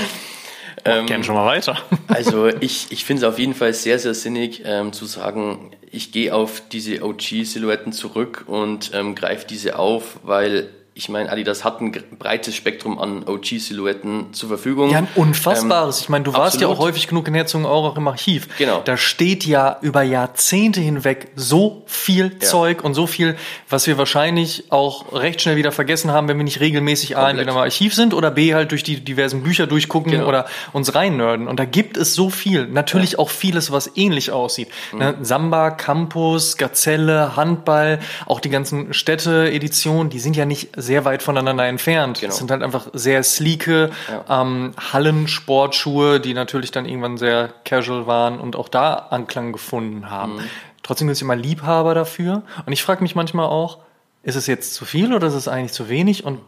[0.85, 1.79] ähm, gerne schon mal weiter.
[2.09, 6.13] also ich, ich finde es auf jeden Fall sehr, sehr sinnig ähm, zu sagen, ich
[6.13, 11.81] gehe auf diese OG-Silhouetten zurück und ähm, greife diese auf, weil ich meine, Adidas hat
[11.81, 11.91] ein
[12.21, 14.91] breites Spektrum an OG-Silhouetten zur Verfügung.
[14.91, 15.99] Ja, ein unfassbares.
[15.99, 16.63] Ähm, ich meine, du warst absolut.
[16.63, 18.47] ja auch häufig genug in Herzog auch im Archiv.
[18.59, 18.81] Genau.
[18.85, 22.39] Da steht ja über Jahrzehnte hinweg so viel ja.
[22.39, 23.37] Zeug und so viel,
[23.69, 27.51] was wir wahrscheinlich auch recht schnell wieder vergessen haben, wenn wir nicht regelmäßig A, entweder
[27.51, 30.29] im Archiv sind oder B, halt durch die diversen Bücher durchgucken genau.
[30.29, 31.49] oder uns reinnörden.
[31.49, 32.69] Und da gibt es so viel.
[32.69, 33.19] Natürlich ja.
[33.19, 34.69] auch vieles, was ähnlich aussieht.
[34.93, 34.99] Mhm.
[35.01, 35.15] Ne?
[35.23, 41.67] Samba, Campus, Gazelle, Handball, auch die ganzen Städte-Editionen, die sind ja nicht sehr weit voneinander
[41.67, 42.21] entfernt.
[42.21, 42.31] Genau.
[42.31, 44.43] Das sind halt einfach sehr sleeke ja.
[44.43, 50.37] ähm, Hallensportschuhe, die natürlich dann irgendwann sehr casual waren und auch da Anklang gefunden haben.
[50.37, 50.51] Mhm.
[50.83, 52.43] Trotzdem gibt es immer Liebhaber dafür.
[52.67, 53.79] Und ich frage mich manchmal auch,
[54.23, 56.25] ist es jetzt zu viel oder ist es eigentlich zu wenig?
[56.25, 56.41] Und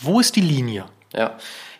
[0.00, 0.84] wo ist die Linie?
[1.14, 1.36] Ja,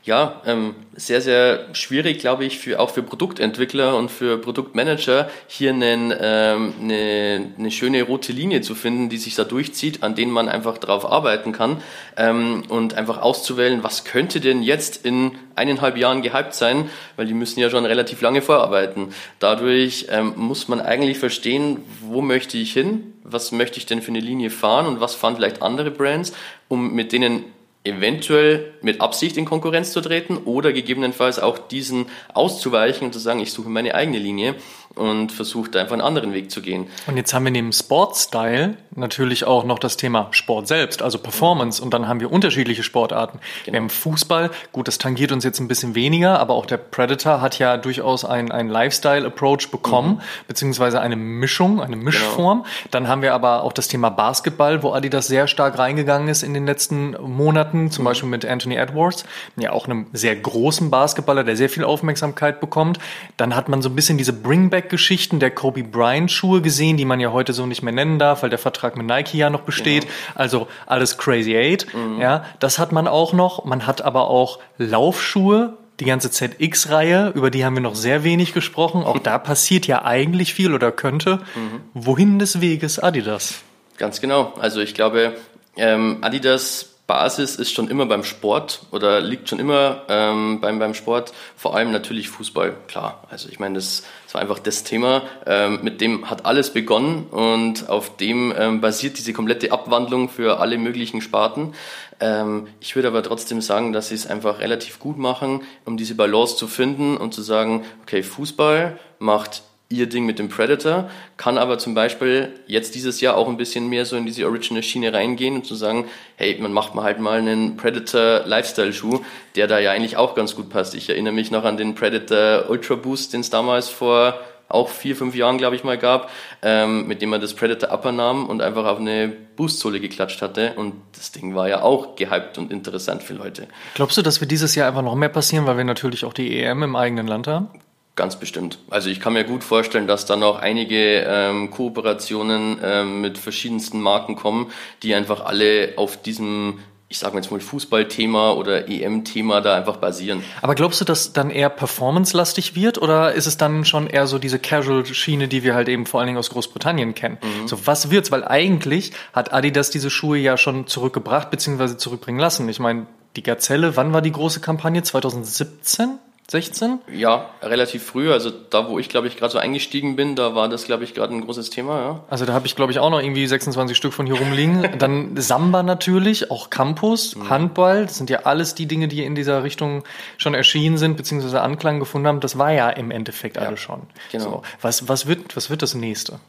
[0.08, 5.70] ja, ähm, sehr, sehr schwierig, glaube ich, für, auch für Produktentwickler und für Produktmanager hier
[5.70, 10.32] einen, ähm, eine, eine schöne rote Linie zu finden, die sich da durchzieht, an denen
[10.32, 11.82] man einfach drauf arbeiten kann
[12.16, 17.34] ähm, und einfach auszuwählen, was könnte denn jetzt in eineinhalb Jahren gehypt sein, weil die
[17.34, 19.12] müssen ja schon relativ lange vorarbeiten.
[19.40, 24.08] Dadurch ähm, muss man eigentlich verstehen, wo möchte ich hin, was möchte ich denn für
[24.08, 26.32] eine Linie fahren und was fahren vielleicht andere Brands,
[26.68, 27.44] um mit denen
[27.88, 33.40] eventuell mit Absicht in Konkurrenz zu treten oder gegebenenfalls auch diesen auszuweichen und zu sagen,
[33.40, 34.54] ich suche meine eigene Linie
[34.94, 36.86] und versucht einfach einen anderen Weg zu gehen.
[37.06, 41.82] Und jetzt haben wir neben Sportstyle natürlich auch noch das Thema Sport selbst, also Performance.
[41.82, 43.38] Und dann haben wir unterschiedliche Sportarten.
[43.64, 43.74] Genau.
[43.74, 47.40] Wir haben Fußball, gut, das tangiert uns jetzt ein bisschen weniger, aber auch der Predator
[47.40, 50.20] hat ja durchaus einen, einen Lifestyle-Approach bekommen, mhm.
[50.46, 52.62] beziehungsweise eine Mischung, eine Mischform.
[52.62, 52.88] Genau.
[52.90, 56.54] Dann haben wir aber auch das Thema Basketball, wo Adidas sehr stark reingegangen ist in
[56.54, 58.08] den letzten Monaten, zum mhm.
[58.08, 59.24] Beispiel mit Anthony Edwards,
[59.56, 62.98] ja auch einem sehr großen Basketballer, der sehr viel Aufmerksamkeit bekommt.
[63.36, 67.04] Dann hat man so ein bisschen diese Bringback Geschichten der Kobe Bryant Schuhe gesehen, die
[67.04, 69.62] man ja heute so nicht mehr nennen darf, weil der Vertrag mit Nike ja noch
[69.62, 70.02] besteht.
[70.02, 70.14] Genau.
[70.34, 71.86] Also alles Crazy Eight.
[71.94, 72.20] Mhm.
[72.20, 73.64] Ja, das hat man auch noch.
[73.64, 78.54] Man hat aber auch Laufschuhe, die ganze ZX-Reihe, über die haben wir noch sehr wenig
[78.54, 79.02] gesprochen.
[79.02, 81.40] Auch da passiert ja eigentlich viel oder könnte.
[81.54, 81.80] Mhm.
[81.94, 83.62] Wohin des Weges Adidas?
[83.96, 84.52] Ganz genau.
[84.60, 85.34] Also ich glaube,
[85.76, 90.92] ähm, Adidas Basis ist schon immer beim Sport oder liegt schon immer ähm, beim, beim
[90.92, 93.24] Sport, vor allem natürlich Fußball, klar.
[93.30, 97.24] Also ich meine, das, das war einfach das Thema, ähm, mit dem hat alles begonnen
[97.30, 101.72] und auf dem ähm, basiert diese komplette Abwandlung für alle möglichen Sparten.
[102.20, 106.14] Ähm, ich würde aber trotzdem sagen, dass sie es einfach relativ gut machen, um diese
[106.14, 111.08] Balance zu finden und zu sagen, okay, Fußball macht ihr Ding mit dem Predator,
[111.38, 115.12] kann aber zum Beispiel jetzt dieses Jahr auch ein bisschen mehr so in diese Original-Schiene
[115.14, 119.20] reingehen und zu sagen, hey, man macht mal halt mal einen Predator Lifestyle-Schuh,
[119.56, 120.94] der da ja eigentlich auch ganz gut passt.
[120.94, 125.16] Ich erinnere mich noch an den Predator Ultra Boost, den es damals vor auch vier,
[125.16, 126.30] fünf Jahren, glaube ich mal, gab,
[126.60, 130.74] ähm, mit dem man das Predator Upper nahm und einfach auf eine Boostsohle geklatscht hatte.
[130.74, 133.68] Und das Ding war ja auch gehypt und interessant für Leute.
[133.94, 136.60] Glaubst du, dass wir dieses Jahr einfach noch mehr passieren, weil wir natürlich auch die
[136.60, 137.70] EM im eigenen Land haben?
[138.18, 138.78] Ganz bestimmt.
[138.90, 144.00] Also ich kann mir gut vorstellen, dass da noch einige ähm, Kooperationen ähm, mit verschiedensten
[144.00, 144.72] Marken kommen,
[145.04, 150.42] die einfach alle auf diesem ich sage jetzt mal Fußballthema oder EM-Thema da einfach basieren.
[150.62, 154.40] Aber glaubst du, dass dann eher performance-lastig wird oder ist es dann schon eher so
[154.40, 157.38] diese Casual-Schiene, die wir halt eben vor allen Dingen aus Großbritannien kennen?
[157.40, 157.68] Mhm.
[157.68, 158.32] So, was wird's?
[158.32, 161.96] Weil eigentlich hat Adidas diese Schuhe ja schon zurückgebracht bzw.
[161.96, 162.68] zurückbringen lassen.
[162.68, 163.06] Ich meine,
[163.36, 165.02] die Gazelle, wann war die große Kampagne?
[165.04, 166.18] 2017?
[166.50, 167.00] 16?
[167.12, 168.32] Ja, relativ früh.
[168.32, 171.12] Also da, wo ich, glaube ich, gerade so eingestiegen bin, da war das, glaube ich,
[171.12, 172.00] gerade ein großes Thema.
[172.00, 172.24] Ja.
[172.30, 174.88] Also da habe ich, glaube ich, auch noch irgendwie 26 Stück von hier rumliegen.
[174.98, 177.50] Dann Samba natürlich, auch Campus, mhm.
[177.50, 178.06] Handball.
[178.06, 180.04] Das sind ja alles die Dinge, die in dieser Richtung
[180.38, 182.40] schon erschienen sind, beziehungsweise Anklang gefunden haben.
[182.40, 184.04] Das war ja im Endeffekt ja, alles schon.
[184.32, 184.44] Genau.
[184.44, 186.40] So, was, was, wird, was wird das nächste?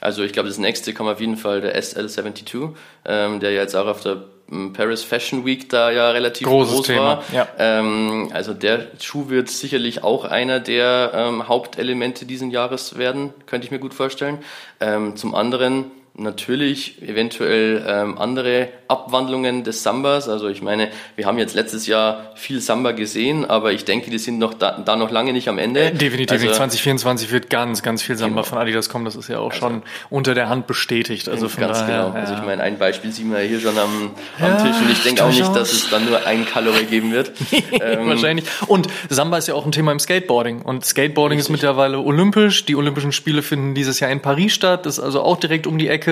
[0.00, 2.74] Also ich glaube, das nächste kommt auf jeden Fall der SL72,
[3.04, 4.24] ähm, der ja jetzt auch auf der
[4.72, 7.24] Paris Fashion Week da ja relativ Großes groß Thema, war.
[7.32, 7.48] Ja.
[7.58, 13.64] Ähm, also der Schuh wird sicherlich auch einer der ähm, Hauptelemente diesen Jahres werden, könnte
[13.64, 14.38] ich mir gut vorstellen.
[14.80, 20.28] Ähm, zum anderen natürlich eventuell ähm, andere Abwandlungen des Sambas.
[20.28, 24.18] Also ich meine, wir haben jetzt letztes Jahr viel Samba gesehen, aber ich denke, die
[24.18, 25.80] sind noch da, da noch lange nicht am Ende.
[25.80, 28.48] Äh, definitiv also, 2024 wird ganz, ganz viel Samba genau.
[28.48, 29.04] von Adidas kommen.
[29.04, 31.28] Das ist ja auch also, schon unter der Hand bestätigt.
[31.28, 32.14] Also von ganz daher, genau.
[32.16, 32.20] Ja.
[32.22, 34.10] Also ich meine, ein Beispiel sehen wir hier schon am,
[34.40, 37.12] am ja, Tisch und ich denke auch nicht, dass es dann nur ein Colorway geben
[37.12, 37.32] wird.
[37.80, 38.46] ähm, Wahrscheinlich.
[38.68, 41.50] Und Samba ist ja auch ein Thema im Skateboarding und Skateboarding richtig.
[41.50, 42.64] ist mittlerweile olympisch.
[42.64, 44.86] Die Olympischen Spiele finden dieses Jahr in Paris statt.
[44.86, 46.05] Das ist also auch direkt um die Ecke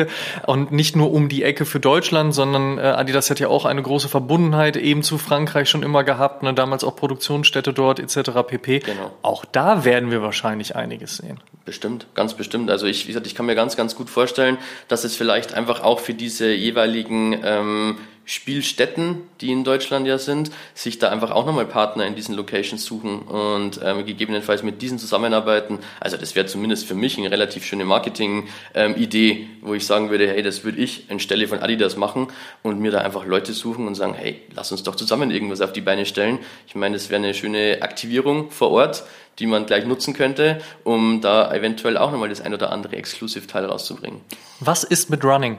[0.47, 3.83] und nicht nur um die Ecke für Deutschland, sondern äh, Adidas hat ja auch eine
[3.83, 8.31] große Verbundenheit eben zu Frankreich schon immer gehabt, ne, damals auch Produktionsstätte dort etc.
[8.47, 8.81] pp.
[8.81, 9.13] Genau.
[9.23, 11.41] Auch da werden wir wahrscheinlich einiges sehen.
[11.65, 12.71] Bestimmt, ganz bestimmt.
[12.71, 15.83] Also ich, wie gesagt, ich kann mir ganz, ganz gut vorstellen, dass es vielleicht einfach
[15.83, 21.45] auch für diese jeweiligen ähm, Spielstätten, die in Deutschland ja sind, sich da einfach auch
[21.45, 25.79] nochmal Partner in diesen Locations suchen und ähm, gegebenenfalls mit diesen zusammenarbeiten.
[26.01, 30.29] Also das wäre zumindest für mich eine relativ schöne Marketing-Idee, ähm, wo ich sagen würde,
[30.29, 32.29] hey, das würde ich anstelle von Adidas machen
[32.63, 35.73] und mir da einfach Leute suchen und sagen, hey, lass uns doch zusammen irgendwas auf
[35.73, 36.39] die Beine stellen.
[36.67, 39.05] Ich meine, das wäre eine schöne Aktivierung vor Ort,
[39.39, 43.67] die man gleich nutzen könnte, um da eventuell auch nochmal das ein oder andere Exclusive-Teil
[43.67, 44.21] rauszubringen.
[44.61, 45.59] Was ist mit Running?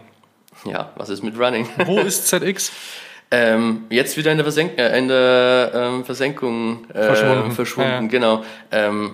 [0.66, 1.68] Ja, was ist mit Running?
[1.86, 2.72] Wo ist ZX?
[3.32, 8.08] ähm, jetzt wieder in der, Versenk äh, in der ähm, Versenkung äh, verschwunden, verschwunden ja.
[8.08, 8.44] genau.
[8.72, 9.12] Ähm,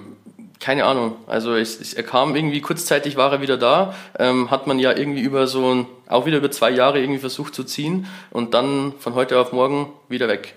[0.59, 1.15] keine Ahnung.
[1.27, 4.95] Also ich, ich, er kam irgendwie kurzzeitig war er wieder da, ähm, hat man ja
[4.95, 8.93] irgendwie über so ein, auch wieder über zwei Jahre irgendwie versucht zu ziehen und dann
[8.99, 10.53] von heute auf morgen wieder weg.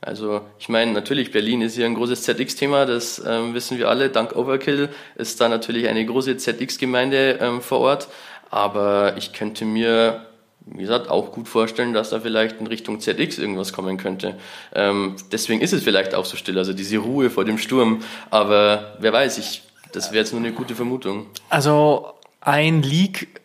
[0.00, 4.10] Also ich meine, natürlich, Berlin ist hier ein großes ZX-Thema, das ähm, wissen wir alle.
[4.10, 8.08] Dank Overkill ist da natürlich eine große ZX-Gemeinde ähm, vor Ort.
[8.50, 10.26] Aber ich könnte mir
[10.66, 14.36] wie gesagt, auch gut vorstellen, dass da vielleicht in Richtung ZX irgendwas kommen könnte.
[14.74, 18.02] Ähm, deswegen ist es vielleicht auch so still, also diese Ruhe vor dem Sturm.
[18.30, 19.62] Aber wer weiß, ich,
[19.92, 21.26] das wäre jetzt nur eine gute Vermutung.
[21.50, 23.40] Also ein Leak,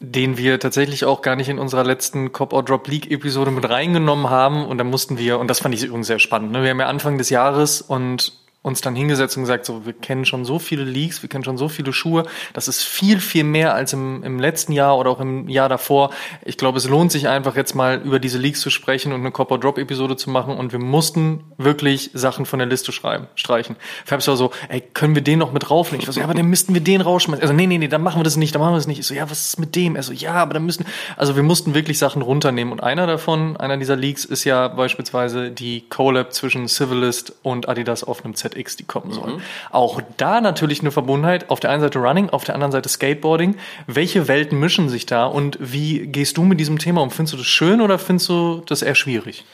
[0.00, 3.68] den wir tatsächlich auch gar nicht in unserer letzten Cop or Drop League Episode mit
[3.68, 4.66] reingenommen haben.
[4.66, 6.62] Und da mussten wir, und das fand ich übrigens sehr spannend, ne?
[6.62, 10.24] wir haben ja Anfang des Jahres und uns dann hingesetzt und gesagt, so, wir kennen
[10.24, 13.74] schon so viele Leaks, wir kennen schon so viele Schuhe, das ist viel, viel mehr
[13.74, 16.10] als im, im letzten Jahr oder auch im Jahr davor.
[16.44, 19.30] Ich glaube, es lohnt sich einfach jetzt mal über diese Leaks zu sprechen und eine
[19.30, 23.76] Copper Drop Episode zu machen und wir mussten wirklich Sachen von der Liste schreiben, streichen.
[24.04, 26.02] Fabs war so, ey, können wir den noch mit draufnehmen?
[26.02, 27.42] Ich war so, ja, aber dann müssten wir den rausschmeißen.
[27.42, 28.98] Also, nee, nee, nee, dann machen wir das nicht, dann machen wir das nicht.
[28.98, 29.94] Ich so, ja, was ist mit dem?
[29.94, 30.84] Er so, ja, aber dann müssen,
[31.16, 35.52] also wir mussten wirklich Sachen runternehmen und einer davon, einer dieser Leaks ist ja beispielsweise
[35.52, 39.34] die Collab zwischen Civilist und Adidas auf einem ZX, die kommen soll.
[39.34, 39.40] Mhm.
[39.70, 41.50] Auch da natürlich eine Verbundenheit.
[41.50, 43.56] Auf der einen Seite Running, auf der anderen Seite Skateboarding.
[43.86, 47.10] Welche Welten mischen sich da und wie gehst du mit diesem Thema um?
[47.10, 49.44] Findest du das schön oder findest du das eher schwierig?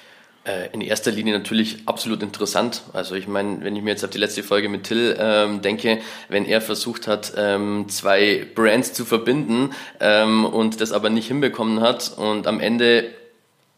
[0.45, 2.83] Äh, in erster Linie natürlich absolut interessant.
[2.93, 6.01] Also ich meine, wenn ich mir jetzt auf die letzte Folge mit Till ähm, denke,
[6.29, 9.71] wenn er versucht hat, ähm, zwei Brands zu verbinden
[10.01, 13.07] ähm, und das aber nicht hinbekommen hat und am Ende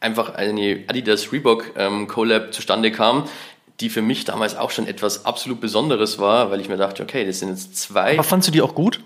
[0.01, 3.29] einfach eine Adidas Reebok ähm, Collab zustande kam,
[3.81, 7.27] die für mich damals auch schon etwas absolut Besonderes war, weil ich mir dachte, okay,
[7.27, 8.15] das sind jetzt zwei.
[8.15, 9.01] Aber fandst du die auch gut?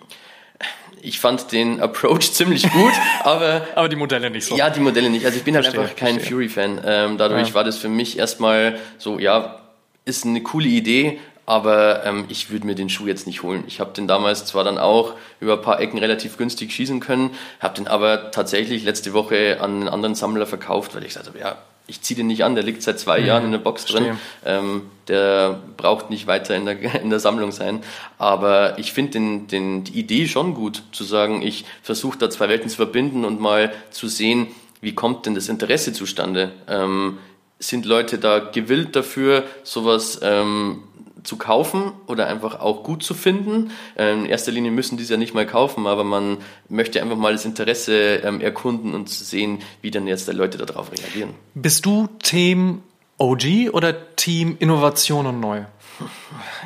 [1.02, 2.92] Ich fand den Approach ziemlich gut,
[3.24, 3.66] aber.
[3.74, 4.56] aber die Modelle nicht so.
[4.56, 5.24] Ja, die Modelle nicht.
[5.24, 6.80] Also ich bin halt verstehe, halt einfach kein Fury-Fan.
[6.84, 7.54] Ähm, dadurch ja.
[7.54, 9.60] war das für mich erstmal so, ja,
[10.04, 13.64] ist eine coole Idee, aber ähm, ich würde mir den Schuh jetzt nicht holen.
[13.66, 17.30] Ich habe den damals zwar dann auch über ein paar Ecken relativ günstig schießen können,
[17.58, 21.38] habe den aber tatsächlich letzte Woche an einen anderen Sammler verkauft, weil ich gesagt habe,
[21.38, 21.58] ja,
[21.90, 23.26] ich ziehe den nicht an, der liegt seit zwei mhm.
[23.26, 24.16] Jahren in der Box drin.
[24.46, 27.82] Ähm, der braucht nicht weiter in der, in der Sammlung sein.
[28.16, 32.48] Aber ich finde den, den, die Idee schon gut, zu sagen, ich versuche da zwei
[32.48, 34.46] Welten zu verbinden und mal zu sehen,
[34.80, 36.52] wie kommt denn das Interesse zustande?
[36.68, 37.18] Ähm,
[37.58, 40.84] sind Leute da gewillt dafür, sowas ähm,
[41.22, 43.70] zu kaufen oder einfach auch gut zu finden.
[43.96, 47.16] Ähm, in erster Linie müssen die es ja nicht mal kaufen, aber man möchte einfach
[47.16, 51.30] mal das Interesse ähm, erkunden und sehen, wie dann jetzt die Leute darauf reagieren.
[51.54, 52.82] Bist du Team
[53.18, 55.62] OG oder Team Innovation und Neu?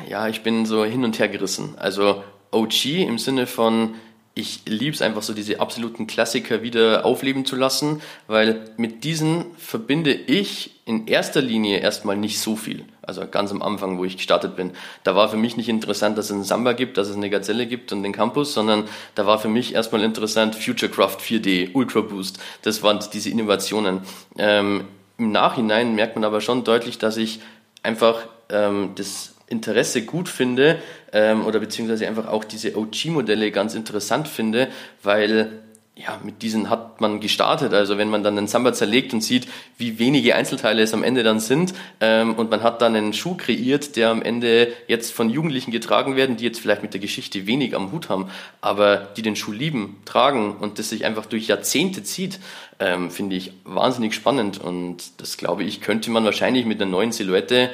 [0.09, 1.75] Ja, ich bin so hin und her gerissen.
[1.77, 3.95] Also OG im Sinne von,
[4.33, 9.45] ich liebe es einfach so, diese absoluten Klassiker wieder aufleben zu lassen, weil mit diesen
[9.57, 12.85] verbinde ich in erster Linie erstmal nicht so viel.
[13.07, 14.71] Also ganz am Anfang, wo ich gestartet bin.
[15.03, 17.67] Da war für mich nicht interessant, dass es einen Samba gibt, dass es eine Gazelle
[17.67, 18.85] gibt und den Campus, sondern
[19.15, 22.39] da war für mich erstmal interessant Futurecraft 4D, Ultra Boost.
[22.63, 24.01] Das waren diese Innovationen.
[24.37, 24.85] Ähm,
[25.17, 27.39] Im Nachhinein merkt man aber schon deutlich, dass ich
[27.83, 30.79] einfach ähm, das Interesse gut finde
[31.13, 34.69] ähm, oder beziehungsweise einfach auch diese OG-Modelle ganz interessant finde,
[35.03, 35.61] weil
[35.97, 37.73] ja, mit diesen hat man gestartet.
[37.73, 41.23] Also wenn man dann den Samba zerlegt und sieht, wie wenige Einzelteile es am Ende
[41.23, 45.29] dann sind ähm, und man hat dann einen Schuh kreiert, der am Ende jetzt von
[45.29, 48.29] Jugendlichen getragen werden, die jetzt vielleicht mit der Geschichte wenig am Hut haben,
[48.59, 52.39] aber die den Schuh lieben, tragen und das sich einfach durch Jahrzehnte zieht,
[52.79, 57.13] ähm, finde ich wahnsinnig spannend und das glaube ich, könnte man wahrscheinlich mit einer neuen
[57.13, 57.69] Silhouette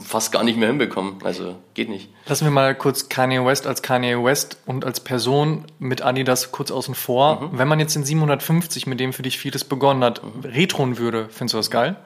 [0.00, 1.16] fast gar nicht mehr hinbekommen.
[1.24, 2.08] Also geht nicht.
[2.26, 6.70] Lassen wir mal kurz Kanye West als Kanye West und als Person mit Adidas kurz
[6.70, 7.40] außen vor.
[7.40, 7.58] Mhm.
[7.58, 10.44] Wenn man jetzt den 750, mit dem für dich vieles begonnen hat, mhm.
[10.44, 11.96] retronen würde, findest du das geil?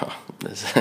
[0.42, 0.74] Das ist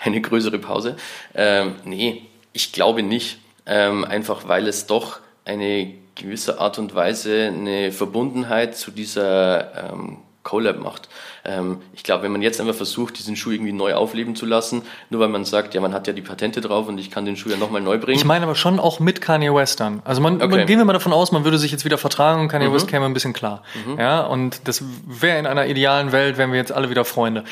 [0.00, 0.96] eine größere Pause.
[1.34, 3.38] Ähm, nee, ich glaube nicht.
[3.64, 10.18] Ähm, einfach weil es doch eine gewisse Art und Weise eine Verbundenheit zu dieser ähm,
[10.42, 11.08] Collab macht.
[11.46, 14.82] Ähm, ich glaube, wenn man jetzt einfach versucht, diesen Schuh irgendwie neu aufleben zu lassen,
[15.10, 17.36] nur weil man sagt, ja, man hat ja die Patente drauf und ich kann den
[17.36, 18.18] Schuh ja nochmal neu bringen.
[18.18, 20.02] Ich meine aber schon auch mit Kanye West dann.
[20.04, 20.48] Also man, okay.
[20.48, 22.74] man, gehen wir mal davon aus, man würde sich jetzt wieder vertragen und Kanye mhm.
[22.74, 23.62] West käme ein bisschen klar.
[23.86, 23.98] Mhm.
[23.98, 27.44] Ja, und das wäre in einer idealen Welt, wären wir jetzt alle wieder Freunde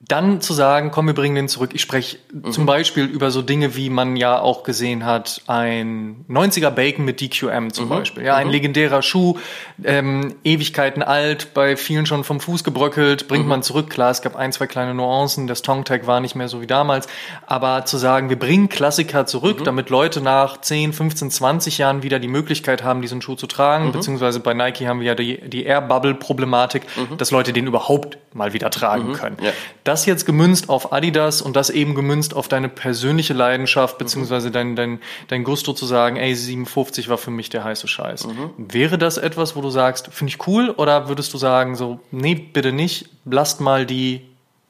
[0.00, 1.70] dann zu sagen, komm, wir bringen den zurück.
[1.74, 2.52] Ich spreche mhm.
[2.52, 7.20] zum Beispiel über so Dinge, wie man ja auch gesehen hat, ein 90er Bacon mit
[7.20, 7.88] DQM zum mhm.
[7.88, 8.24] Beispiel.
[8.24, 8.52] Ja, ein mhm.
[8.52, 9.38] legendärer Schuh,
[9.82, 13.50] ähm, Ewigkeiten alt, bei vielen schon vom Fuß gebröckelt, bringt mhm.
[13.50, 13.90] man zurück.
[13.90, 16.68] Klar, es gab ein, zwei kleine Nuancen, das Tongue Tag war nicht mehr so wie
[16.68, 17.08] damals.
[17.46, 19.64] Aber zu sagen, wir bringen Klassiker zurück, mhm.
[19.64, 23.90] damit Leute nach 10, 15, 20 Jahren wieder die Möglichkeit haben, diesen Schuh zu tragen,
[23.90, 26.84] beziehungsweise bei Nike haben wir ja die, die Air Bubble Problematik,
[27.18, 29.36] dass Leute den überhaupt mal wieder tragen können.
[29.42, 29.52] Ja
[29.88, 34.04] das jetzt gemünzt auf Adidas und das eben gemünzt auf deine persönliche Leidenschaft, mhm.
[34.04, 38.26] beziehungsweise dein, dein, dein Gusto zu sagen, ey, 57 war für mich der heiße Scheiß.
[38.26, 38.50] Mhm.
[38.58, 42.34] Wäre das etwas, wo du sagst, finde ich cool, oder würdest du sagen, so, nee,
[42.34, 44.20] bitte nicht, lasst mal die,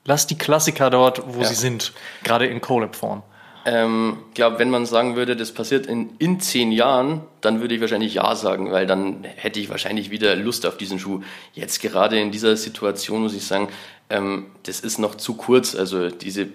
[0.04, 1.48] lasst die Klassiker dort, wo ja.
[1.48, 1.92] sie sind,
[2.22, 3.24] gerade in Collab-Form?
[3.64, 7.80] Ähm, glaube, wenn man sagen würde, das passiert in, in zehn Jahren, dann würde ich
[7.80, 11.22] wahrscheinlich ja sagen, weil dann hätte ich wahrscheinlich wieder Lust auf diesen Schuh.
[11.52, 13.68] Jetzt gerade in dieser Situation muss ich sagen,
[14.10, 15.74] ähm, das ist noch zu kurz.
[15.74, 16.48] Also diese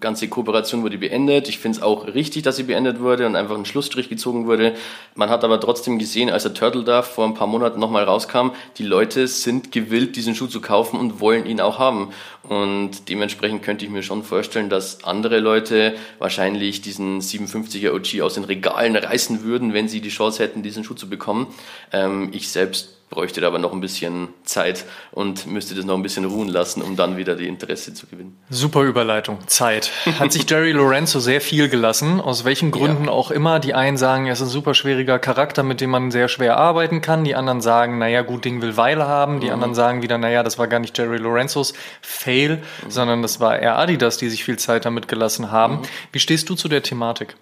[0.00, 1.48] ganze Kooperation wurde beendet.
[1.48, 4.74] Ich finde es auch richtig, dass sie beendet wurde und einfach ein Schlussstrich gezogen wurde.
[5.14, 8.50] Man hat aber trotzdem gesehen, als der Turtle da vor ein paar Monaten nochmal rauskam,
[8.76, 12.10] die Leute sind gewillt, diesen Schuh zu kaufen und wollen ihn auch haben.
[12.42, 18.34] Und dementsprechend könnte ich mir schon vorstellen, dass andere Leute wahrscheinlich diesen 57er OG aus
[18.34, 21.48] den Regalen reißen würden, wenn sie die Chance hätten, diesen Schuh zu bekommen.
[21.92, 26.24] Ähm, ich selbst bräuchte aber noch ein bisschen Zeit und müsste das noch ein bisschen
[26.24, 28.38] ruhen lassen, um dann wieder die Interesse zu gewinnen.
[28.50, 29.38] Super Überleitung.
[29.46, 29.90] Zeit.
[30.18, 33.10] Hat sich Jerry Lorenzo sehr viel gelassen, aus welchen Gründen ja.
[33.10, 33.60] auch immer.
[33.60, 37.00] Die einen sagen, er ist ein super schwieriger Charakter, mit dem man sehr schwer arbeiten
[37.00, 37.24] kann.
[37.24, 39.40] Die anderen sagen, naja, gut, Ding will Weile haben.
[39.40, 39.54] Die mhm.
[39.54, 42.90] anderen sagen wieder, naja, das war gar nicht Jerry Lorenzos Fail, mhm.
[42.90, 45.76] sondern das war eher Adidas, die sich viel Zeit damit gelassen haben.
[45.76, 45.82] Mhm.
[46.12, 47.36] Wie stehst du zu der Thematik?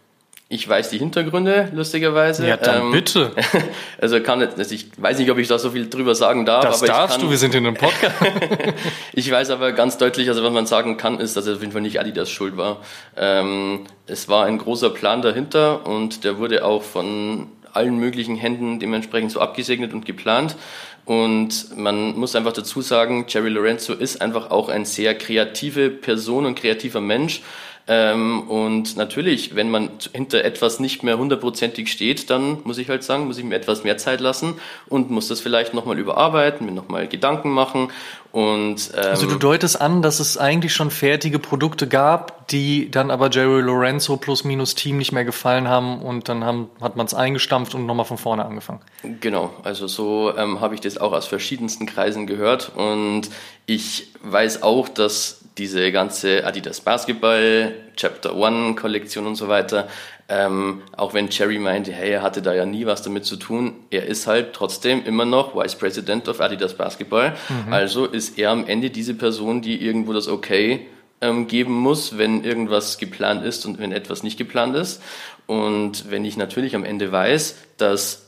[0.48, 2.46] Ich weiß die Hintergründe, lustigerweise.
[2.46, 3.32] Ja, dann ähm, bitte.
[4.00, 6.64] Also kann also ich weiß nicht, ob ich da so viel drüber sagen darf.
[6.64, 8.14] Das darfst kann, du, wir sind in einem Podcast.
[9.12, 11.72] ich weiß aber ganz deutlich, also was man sagen kann, ist, dass es auf jeden
[11.72, 12.82] Fall nicht Adidas schuld war.
[13.16, 18.78] Ähm, es war ein großer Plan dahinter und der wurde auch von allen möglichen Händen
[18.78, 20.56] dementsprechend so abgesegnet und geplant.
[21.04, 26.46] Und man muss einfach dazu sagen, Jerry Lorenzo ist einfach auch ein sehr kreative Person
[26.46, 27.42] und kreativer Mensch.
[27.88, 33.04] Ähm, und natürlich, wenn man hinter etwas nicht mehr hundertprozentig steht, dann muss ich halt
[33.04, 34.54] sagen, muss ich mir etwas mehr Zeit lassen
[34.88, 37.92] und muss das vielleicht nochmal überarbeiten, mir nochmal Gedanken machen.
[38.32, 43.12] Und, ähm, also du deutest an, dass es eigentlich schon fertige Produkte gab, die dann
[43.12, 47.06] aber Jerry Lorenzo plus minus Team nicht mehr gefallen haben und dann haben, hat man
[47.06, 48.80] es eingestampft und nochmal von vorne angefangen.
[49.20, 53.30] Genau, also so ähm, habe ich das auch aus verschiedensten Kreisen gehört und
[53.64, 59.88] ich weiß auch, dass diese ganze Adidas Basketball, Chapter One Kollektion und so weiter,
[60.28, 63.74] ähm, auch wenn Jerry meinte, hey, er hatte da ja nie was damit zu tun,
[63.90, 67.34] er ist halt trotzdem immer noch Vice President of Adidas Basketball.
[67.48, 67.72] Mhm.
[67.72, 70.86] Also ist er am Ende diese Person, die irgendwo das Okay
[71.20, 75.02] ähm, geben muss, wenn irgendwas geplant ist und wenn etwas nicht geplant ist.
[75.46, 78.26] Und wenn ich natürlich am Ende weiß, dass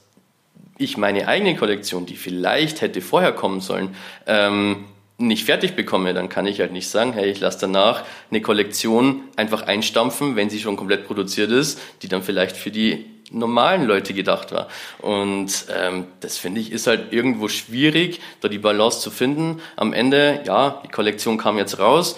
[0.78, 4.84] ich meine eigene Kollektion, die vielleicht hätte vorher kommen sollen, ähm,
[5.18, 9.24] nicht fertig bekomme, dann kann ich halt nicht sagen, hey, ich lasse danach eine Kollektion
[9.36, 14.14] einfach einstampfen, wenn sie schon komplett produziert ist, die dann vielleicht für die normalen Leute
[14.14, 14.68] gedacht war.
[15.00, 19.60] Und ähm, das finde ich ist halt irgendwo schwierig, da die Balance zu finden.
[19.76, 22.16] Am Ende, ja, die Kollektion kam jetzt raus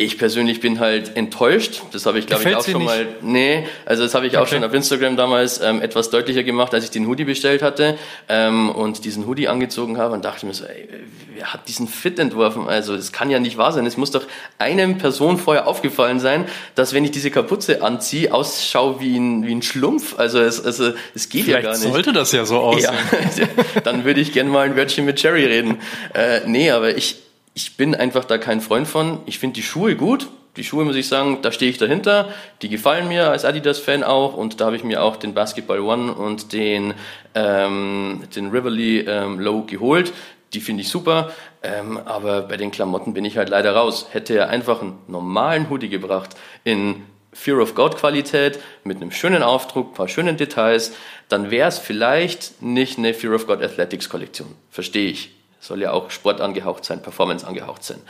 [0.00, 1.82] Ich persönlich bin halt enttäuscht.
[1.92, 2.86] Das habe ich, glaube ich, auch schon nicht?
[2.86, 3.06] mal.
[3.20, 4.42] Nee, also das habe ich okay.
[4.42, 7.98] auch schon auf Instagram damals ähm, etwas deutlicher gemacht, als ich den Hoodie bestellt hatte
[8.30, 10.88] ähm, und diesen Hoodie angezogen habe und dachte mir so, ey,
[11.34, 12.66] wer hat diesen Fit entworfen?
[12.66, 13.84] Also das kann ja nicht wahr sein.
[13.84, 14.22] Es muss doch
[14.56, 16.46] einem Person vorher aufgefallen sein,
[16.76, 20.18] dass wenn ich diese Kapuze anziehe, ausschaue wie ein, wie ein Schlumpf.
[20.18, 21.92] Also es, also, es geht Vielleicht ja gar nicht.
[21.92, 22.94] sollte das ja so aussehen.
[23.36, 23.46] Ja,
[23.84, 25.78] dann würde ich gerne mal ein Wörtchen mit Cherry reden.
[26.14, 27.16] Äh, nee, aber ich,
[27.54, 29.20] ich bin einfach da kein Freund von.
[29.26, 30.28] Ich finde die Schuhe gut.
[30.56, 32.28] Die Schuhe, muss ich sagen, da stehe ich dahinter.
[32.62, 34.34] Die gefallen mir als Adidas-Fan auch.
[34.34, 36.94] Und da habe ich mir auch den Basketball One und den,
[37.34, 40.12] ähm, den Rivoli ähm, Low geholt.
[40.52, 41.30] Die finde ich super.
[41.62, 44.08] Ähm, aber bei den Klamotten bin ich halt leider raus.
[44.10, 46.30] Hätte er einfach einen normalen Hoodie gebracht
[46.64, 50.96] in Fear of God Qualität mit einem schönen Aufdruck, paar schönen Details,
[51.28, 54.48] dann wäre es vielleicht nicht eine Fear of God Athletics Kollektion.
[54.70, 58.00] Verstehe ich soll ja auch Sport angehaucht sein, Performance angehaucht sein.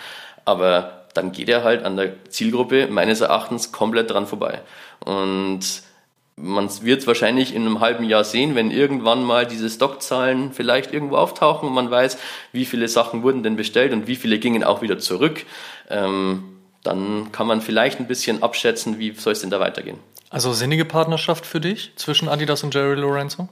[0.44, 4.60] Aber dann geht er halt an der Zielgruppe meines Erachtens komplett dran vorbei.
[5.04, 5.60] Und
[6.36, 10.92] man wird es wahrscheinlich in einem halben Jahr sehen, wenn irgendwann mal diese Stockzahlen vielleicht
[10.92, 12.16] irgendwo auftauchen und man weiß,
[12.52, 15.44] wie viele Sachen wurden denn bestellt und wie viele gingen auch wieder zurück.
[15.88, 16.44] Ähm,
[16.82, 19.98] dann kann man vielleicht ein bisschen abschätzen, wie soll es denn da weitergehen.
[20.30, 23.48] Also sinnige Partnerschaft für dich zwischen Adidas und Jerry Lorenzo?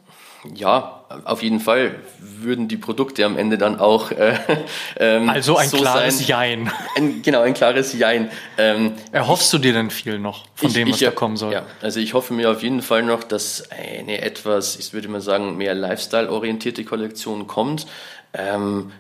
[0.55, 4.11] Ja, auf jeden Fall würden die Produkte am Ende dann auch.
[4.13, 4.35] Äh,
[4.99, 6.27] ähm, also ein so klares sein.
[6.27, 6.73] Jein.
[6.97, 8.31] Ein, genau, ein klares Jein.
[8.57, 11.53] Ähm, Erhoffst du dir denn viel noch von ich, dem, was ich, da kommen soll?
[11.53, 15.21] Ja, also ich hoffe mir auf jeden Fall noch, dass eine etwas, ich würde mal
[15.21, 17.87] sagen, mehr Lifestyle-orientierte Kollektion kommt.
[18.33, 18.93] Ähm,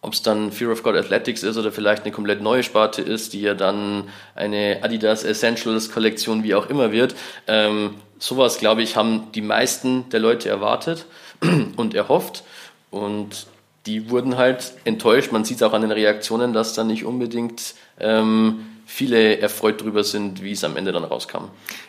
[0.00, 3.32] ob es dann Fear of God Athletics ist oder vielleicht eine komplett neue Sparte ist,
[3.32, 7.16] die ja dann eine Adidas Essentials Kollektion wie auch immer wird.
[7.46, 11.06] Ähm, sowas, glaube ich, haben die meisten der Leute erwartet
[11.76, 12.44] und erhofft.
[12.90, 13.46] Und
[13.86, 15.32] die wurden halt enttäuscht.
[15.32, 20.04] Man sieht es auch an den Reaktionen, dass da nicht unbedingt ähm, viele erfreut drüber
[20.04, 21.44] sind, wie es am Ende dann rauskam.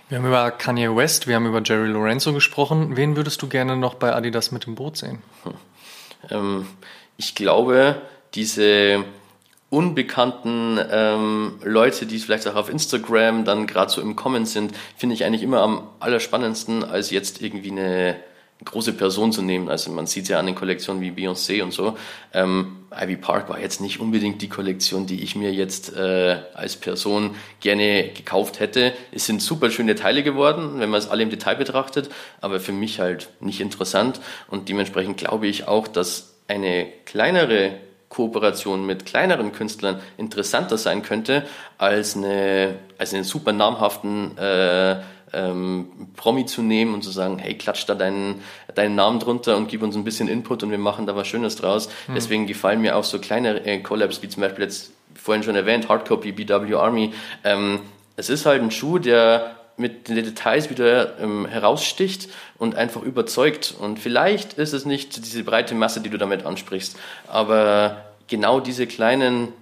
[0.10, 2.98] Wir haben über Kanye West, wir haben über Jerry Lorenzo gesprochen.
[2.98, 5.22] Wen würdest du gerne noch bei Adidas mit dem Boot sehen?
[5.44, 5.54] Hm.
[6.30, 6.68] Ähm,
[7.20, 8.02] ich glaube,
[8.34, 9.04] diese
[9.70, 15.16] unbekannten ähm, Leute, die vielleicht auch auf Instagram dann gerade so im Comment sind, finde
[15.16, 18.16] ich eigentlich immer am allerspannendsten, als jetzt irgendwie eine
[18.64, 19.70] große Person zu nehmen.
[19.70, 21.98] Also man sieht ja an den Kollektionen wie Beyoncé und so.
[22.34, 26.78] Ähm, Ivy Park war jetzt nicht unbedingt die Kollektion, die ich mir jetzt äh, als
[26.78, 28.94] Person gerne gekauft hätte.
[29.12, 32.10] Es sind super schöne Teile geworden, wenn man es alle im Detail betrachtet,
[32.40, 34.22] aber für mich halt nicht interessant.
[34.48, 37.78] Und dementsprechend glaube ich auch, dass eine kleinere
[38.10, 41.44] Kooperation mit kleineren Künstlern interessanter sein könnte
[41.78, 45.00] als eine als einen super namhaften äh,
[45.34, 48.42] ähm, Promi zu nehmen und zu sagen, hey, klatsch da deinen,
[48.74, 51.56] deinen Namen drunter und gib uns ein bisschen Input und wir machen da was Schönes
[51.56, 51.90] draus.
[52.08, 52.16] Mhm.
[52.16, 55.90] Deswegen gefallen mir auch so kleine äh, Collabs, wie zum Beispiel jetzt vorhin schon erwähnt,
[55.90, 57.14] Hardcopy, BW Army.
[57.44, 57.80] Ähm,
[58.16, 63.74] es ist halt ein Schuh, der mit den Details wieder ähm, heraussticht und einfach überzeugt.
[63.80, 68.86] Und vielleicht ist es nicht diese breite Masse, die du damit ansprichst, aber genau diese
[68.88, 69.54] kleinen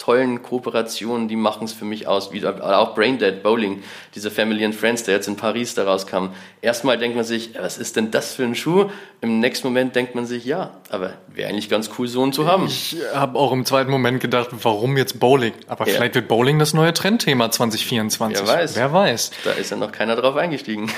[0.00, 3.82] tollen Kooperationen, die machen es für mich aus, wie auch Braindead Bowling,
[4.14, 6.32] dieser Family and Friends, der jetzt in Paris daraus kam.
[6.62, 8.86] Erstmal denkt man sich, was ist denn das für ein Schuh?
[9.20, 12.46] Im nächsten Moment denkt man sich, ja, aber wäre eigentlich ganz cool, so einen zu
[12.46, 12.64] haben.
[12.64, 15.52] Ich habe auch im zweiten Moment gedacht, warum jetzt Bowling?
[15.68, 15.94] Aber ja.
[15.94, 18.40] vielleicht wird Bowling das neue Trendthema 2024.
[18.40, 18.76] Wer weiß.
[18.76, 19.30] Wer weiß.
[19.44, 20.90] Da ist ja noch keiner drauf eingestiegen.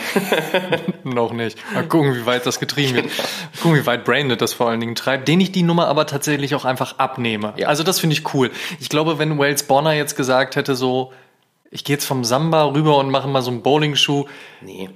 [1.02, 1.58] noch nicht.
[1.74, 3.06] Mal gucken, wie weit das getrieben wird.
[3.06, 3.28] Genau.
[3.62, 6.54] Gucken, wie weit Braindead das vor allen Dingen treibt, den ich die Nummer aber tatsächlich
[6.54, 7.54] auch einfach abnehme.
[7.56, 7.66] Ja.
[7.66, 8.52] Also das finde ich cool.
[8.78, 11.12] Ich glaube, wenn Wales Bonner jetzt gesagt hätte, so,
[11.70, 14.26] ich gehe jetzt vom Samba rüber und mache mal so einen Bowling-Schuh.
[14.60, 14.90] Nee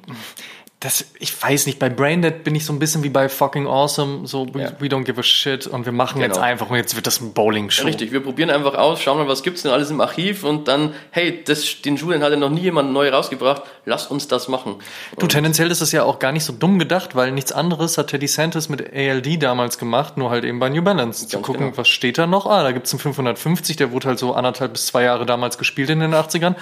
[0.81, 4.27] das, ich weiß nicht, bei Braindead bin ich so ein bisschen wie bei Fucking Awesome,
[4.27, 4.73] so we, ja.
[4.79, 6.35] we don't give a shit und wir machen genau.
[6.35, 7.85] jetzt einfach und jetzt wird das ein Bowling-Show.
[7.85, 10.69] Ja, richtig, wir probieren einfach aus, schauen mal, was gibt's denn alles im Archiv und
[10.69, 14.29] dann, hey, das, den Schuh, den hat ja noch nie jemand neu rausgebracht, lass uns
[14.29, 14.75] das machen.
[14.75, 17.97] Und du, tendenziell ist das ja auch gar nicht so dumm gedacht, weil nichts anderes
[17.97, 21.27] hat Teddy Santis mit ALD damals gemacht, nur halt eben bei New Balance.
[21.27, 21.79] Zu gucken, genau.
[21.79, 22.45] was steht da noch?
[22.45, 25.89] Ah, da gibt's einen 550, der wurde halt so anderthalb bis zwei Jahre damals gespielt
[25.89, 26.55] in den 80ern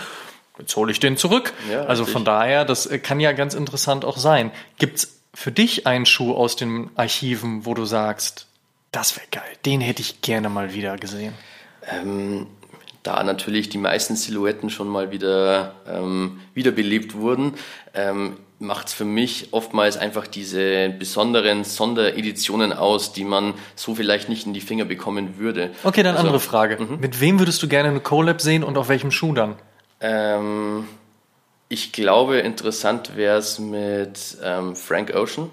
[0.59, 1.53] jetzt hole ich den zurück.
[1.71, 4.51] Ja, also von daher, das äh, kann ja ganz interessant auch sein.
[4.79, 8.47] Gibt's für dich einen Schuh aus den Archiven, wo du sagst,
[8.93, 11.35] das wäre geil, den hätte ich gerne mal wieder gesehen?
[11.91, 12.47] Ähm,
[13.03, 17.55] da natürlich die meisten Silhouetten schon mal wieder ähm, wiederbelebt wurden,
[17.93, 24.29] ähm, macht es für mich oftmals einfach diese besonderen Sondereditionen aus, die man so vielleicht
[24.29, 25.71] nicht in die Finger bekommen würde.
[25.83, 26.77] Okay, dann also, andere Frage.
[26.77, 26.99] -hmm.
[26.99, 29.57] Mit wem würdest du gerne eine Collab sehen und auf welchem Schuh dann?
[30.05, 30.87] Ähm,
[31.71, 35.49] ich glaube, interessant wäre es mit ähm, Frank Ocean.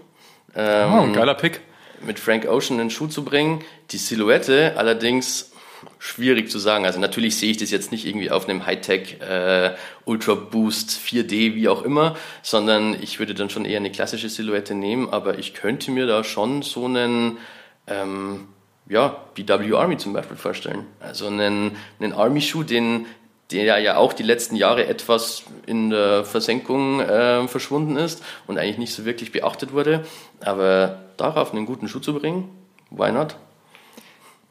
[0.54, 1.62] Ähm, oh, ein geiler Pick.
[2.06, 3.64] Mit Frank Ocean einen Schuh zu bringen.
[3.92, 5.52] Die Silhouette allerdings,
[6.00, 6.86] schwierig zu sagen.
[6.86, 9.74] Also natürlich sehe ich das jetzt nicht irgendwie auf einem Hightech äh,
[10.04, 14.76] Ultra Boost 4D, wie auch immer, sondern ich würde dann schon eher eine klassische Silhouette
[14.76, 17.38] nehmen, aber ich könnte mir da schon so einen
[17.88, 18.48] ähm,
[18.90, 20.86] ja, BW Army zum Beispiel vorstellen.
[21.00, 23.06] Also einen, einen Army-Schuh, den,
[23.52, 28.78] der ja auch die letzten Jahre etwas in der Versenkung äh, verschwunden ist und eigentlich
[28.78, 30.06] nicht so wirklich beachtet wurde.
[30.40, 32.50] Aber darauf einen guten Schuh zu bringen,
[32.90, 33.36] why not?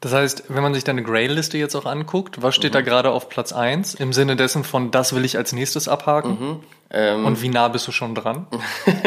[0.01, 2.75] Das heißt, wenn man sich deine Grail-Liste jetzt auch anguckt, was steht mhm.
[2.75, 6.31] da gerade auf Platz 1 im Sinne dessen von, das will ich als nächstes abhaken?
[6.31, 6.59] Mhm.
[6.93, 8.47] Ähm, Und wie nah bist du schon dran?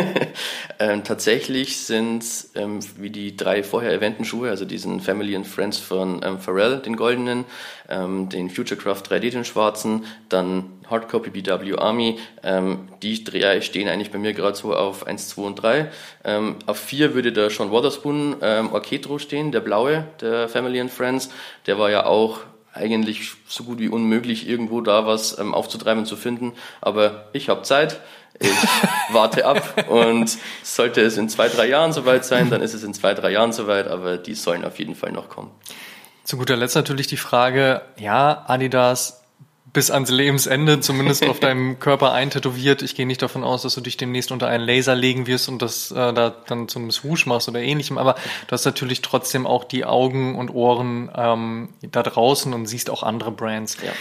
[0.79, 2.25] ähm, tatsächlich sind
[2.55, 6.79] ähm, wie die drei vorher erwähnten Schuhe, also diesen Family and Friends von ähm, Pharrell,
[6.79, 7.45] den goldenen,
[7.91, 14.11] ähm, den Futurecraft 3D, den schwarzen, dann Hardcopy BW Army, ähm, die drei stehen eigentlich
[14.11, 15.91] bei mir gerade so auf 1, 2 und 3.
[16.25, 20.91] Ähm, auf 4 würde da schon Waterspoon ähm, Orchestro stehen, der blaue, der Family and
[20.91, 21.29] Friends.
[21.67, 22.41] Der war ja auch
[22.75, 26.53] eigentlich so gut wie unmöglich, irgendwo da was ähm, aufzutreiben und zu finden.
[26.81, 28.01] Aber ich habe Zeit,
[28.39, 28.51] ich
[29.13, 32.95] warte ab und sollte es in zwei, drei Jahren soweit sein, dann ist es in
[32.95, 35.51] zwei, drei Jahren soweit, aber die sollen auf jeden Fall noch kommen.
[36.25, 39.24] Zu guter Letzt natürlich die Frage, ja, Adidas
[39.75, 42.81] bis ans Lebensende zumindest auf deinem Körper eintätowiert.
[42.81, 45.61] Ich gehe nicht davon aus, dass du dich demnächst unter einen Laser legen wirst und
[45.61, 47.99] das äh, da dann zum Swoosh machst oder ähnlichem.
[47.99, 48.15] Aber
[48.47, 53.03] du hast natürlich trotzdem auch die Augen und Ohren ähm, da draußen und siehst auch
[53.03, 53.77] andere Brands.
[53.85, 53.93] Ja.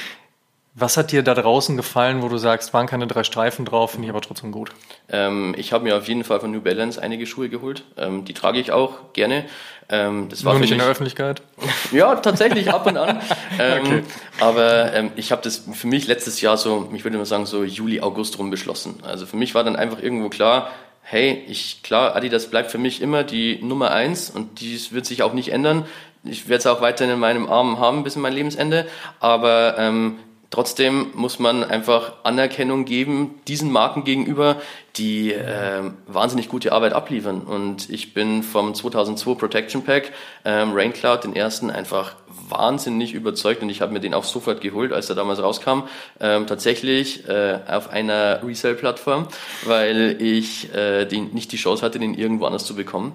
[0.76, 4.08] Was hat dir da draußen gefallen, wo du sagst, waren keine drei Streifen drauf, finde
[4.08, 4.72] ich aber trotzdem gut?
[5.08, 7.84] Ähm, ich habe mir auf jeden Fall von New Balance einige Schuhe geholt.
[7.96, 9.46] Ähm, die trage ich auch gerne.
[9.90, 11.44] Ähm, das war Nur nicht mich, in der Öffentlichkeit?
[11.92, 13.22] ja, tatsächlich ab und an.
[13.60, 14.04] Ähm, okay.
[14.40, 17.64] Aber ähm, ich habe das für mich letztes Jahr so, ich würde mal sagen, so
[17.64, 18.96] Juli, August rum beschlossen.
[19.04, 20.72] Also für mich war dann einfach irgendwo klar,
[21.04, 25.22] hey, ich klar, Adidas bleibt für mich immer die Nummer eins und dies wird sich
[25.22, 25.86] auch nicht ändern.
[26.24, 28.88] Ich werde es auch weiterhin in meinem Arm haben bis in mein Lebensende.
[29.20, 30.18] Aber ähm,
[30.54, 34.58] Trotzdem muss man einfach Anerkennung geben diesen Marken gegenüber,
[34.98, 37.42] die äh, wahnsinnig gute Arbeit abliefern.
[37.42, 40.12] Und ich bin vom 2002 Protection Pack
[40.46, 42.18] ähm, Raincloud, den ersten, einfach
[42.50, 45.86] wahnsinnig überzeugt und ich habe mir den auch sofort geholt, als er damals rauskam.
[46.20, 49.30] Ähm, tatsächlich äh, auf einer Resale-Plattform,
[49.66, 53.14] weil ich äh, den, nicht die Chance hatte, den irgendwo anders zu bekommen.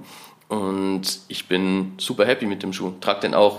[0.49, 2.95] Und ich bin super happy mit dem Schuh.
[3.01, 3.59] Trag den auch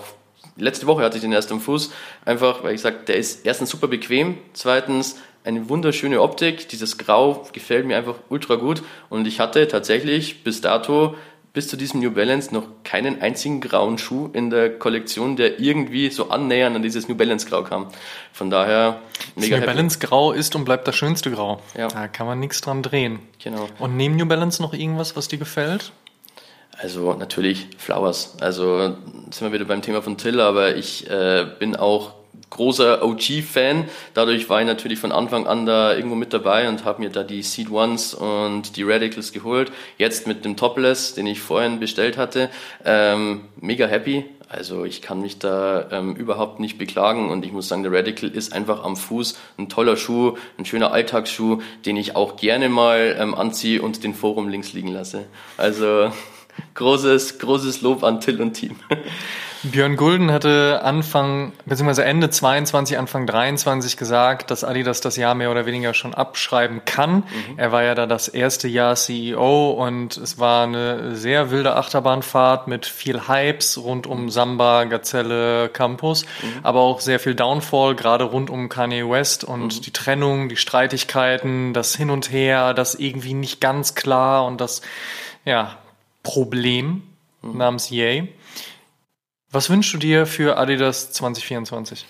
[0.59, 1.91] letzte Woche hatte ich den erst am Fuß,
[2.25, 7.47] einfach weil ich sage, der ist erstens super bequem, zweitens eine wunderschöne Optik, dieses Grau
[7.53, 11.15] gefällt mir einfach ultra gut und ich hatte tatsächlich bis dato
[11.53, 16.09] bis zu diesem New Balance noch keinen einzigen grauen Schuh in der Kollektion, der irgendwie
[16.09, 17.87] so annähernd an dieses New Balance Grau kam.
[18.31, 19.01] Von daher
[19.35, 21.59] mega das New Balance Grau ist und bleibt das schönste Grau.
[21.75, 21.87] Ja.
[21.87, 23.19] Da kann man nichts dran drehen.
[23.43, 23.67] Genau.
[23.79, 25.91] Und neben New Balance noch irgendwas, was dir gefällt?
[26.81, 28.37] Also natürlich Flowers.
[28.39, 28.95] Also
[29.31, 32.13] sind wir wieder beim Thema von Till, aber ich äh, bin auch
[32.49, 33.85] großer OG-Fan.
[34.13, 37.23] Dadurch war ich natürlich von Anfang an da irgendwo mit dabei und habe mir da
[37.23, 39.73] die Seed Ones und die Radicals geholt.
[39.97, 42.49] Jetzt mit dem Topless, den ich vorhin bestellt hatte,
[42.85, 44.23] ähm, mega happy.
[44.47, 48.29] Also ich kann mich da ähm, überhaupt nicht beklagen und ich muss sagen, der Radical
[48.29, 53.17] ist einfach am Fuß ein toller Schuh, ein schöner Alltagsschuh, den ich auch gerne mal
[53.19, 55.25] ähm, anziehe und den Forum links liegen lasse.
[55.57, 56.11] Also
[56.73, 58.75] großes, großes Lob an Till und Team.
[59.63, 65.51] Björn Gulden hatte Anfang, beziehungsweise Ende 22, Anfang 23 gesagt, dass Adidas das Jahr mehr
[65.51, 67.15] oder weniger schon abschreiben kann.
[67.15, 67.23] Mhm.
[67.57, 72.67] Er war ja da das erste Jahr CEO und es war eine sehr wilde Achterbahnfahrt
[72.69, 76.59] mit viel Hypes rund um Samba, Gazelle, Campus, mhm.
[76.63, 79.81] aber auch sehr viel Downfall, gerade rund um Kanye West und mhm.
[79.81, 84.81] die Trennung, die Streitigkeiten, das Hin und Her, das irgendwie nicht ganz klar und das,
[85.43, 85.78] ja,
[86.23, 87.03] Problem
[87.41, 87.57] mhm.
[87.57, 88.33] namens Yay.
[89.51, 92.05] Was wünschst du dir für Adidas 2024?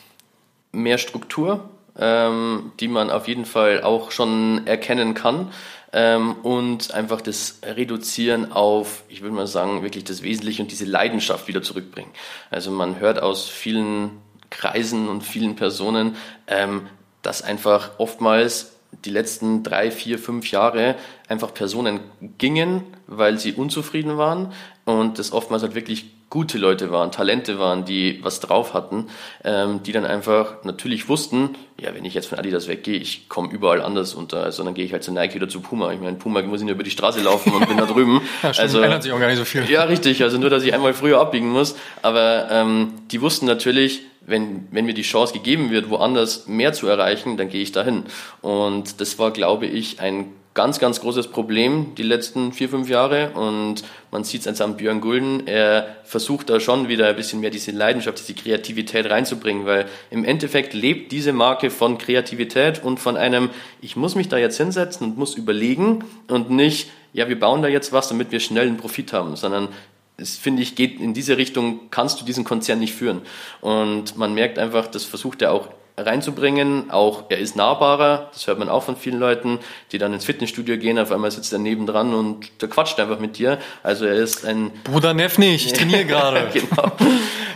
[0.72, 5.51] Mehr Struktur, ähm, die man auf jeden Fall auch schon erkennen kann.
[5.91, 10.86] Ähm, und einfach das Reduzieren auf, ich würde mal sagen, wirklich das Wesentliche und diese
[10.86, 12.12] Leidenschaft wieder zurückbringen.
[12.51, 14.12] Also man hört aus vielen
[14.51, 16.16] Kreisen und vielen Personen,
[16.47, 16.88] ähm,
[17.22, 18.74] dass einfach oftmals
[19.05, 20.95] die letzten drei, vier, fünf Jahre
[21.27, 21.99] einfach Personen
[22.37, 24.51] gingen, weil sie unzufrieden waren
[24.85, 29.07] und das oftmals halt wirklich gute Leute waren, Talente waren, die was drauf hatten,
[29.43, 33.49] ähm, die dann einfach natürlich wussten, ja, wenn ich jetzt von Adidas weggehe, ich komme
[33.51, 35.91] überall anders unter, also dann gehe ich halt zu Nike oder zu Puma.
[35.91, 38.21] Ich meine, Puma muss ich nur über die Straße laufen und bin da drüben.
[38.43, 39.67] ja, stimmt, also ändert sich auch gar nicht so viel.
[39.69, 44.01] Ja, richtig, also nur, dass ich einmal früher abbiegen muss, aber ähm, die wussten natürlich,
[44.21, 48.03] wenn, wenn mir die Chance gegeben wird, woanders mehr zu erreichen, dann gehe ich dahin.
[48.41, 53.30] Und das war, glaube ich, ein ganz, ganz großes Problem die letzten vier, fünf Jahre.
[53.30, 53.76] Und
[54.12, 57.49] man sieht es jetzt am Björn Gulden, er versucht da schon wieder ein bisschen mehr
[57.49, 63.16] diese Leidenschaft, diese Kreativität reinzubringen, weil im Endeffekt lebt diese Marke von Kreativität und von
[63.16, 67.62] einem, ich muss mich da jetzt hinsetzen und muss überlegen und nicht, ja, wir bauen
[67.62, 69.70] da jetzt was, damit wir schnell einen Profit haben, sondern
[70.18, 73.22] es finde ich, geht in diese Richtung, kannst du diesen Konzern nicht führen.
[73.62, 75.70] Und man merkt einfach, das versucht er auch
[76.05, 76.91] reinzubringen.
[76.91, 79.59] Auch er ist nahbarer, das hört man auch von vielen Leuten,
[79.91, 83.37] die dann ins Fitnessstudio gehen, auf einmal sitzt er nebendran und der quatscht einfach mit
[83.37, 83.59] dir.
[83.83, 84.71] Also er ist ein...
[84.83, 86.47] Bruder Neff nicht, ich trainiere gerade.
[86.53, 86.91] genau.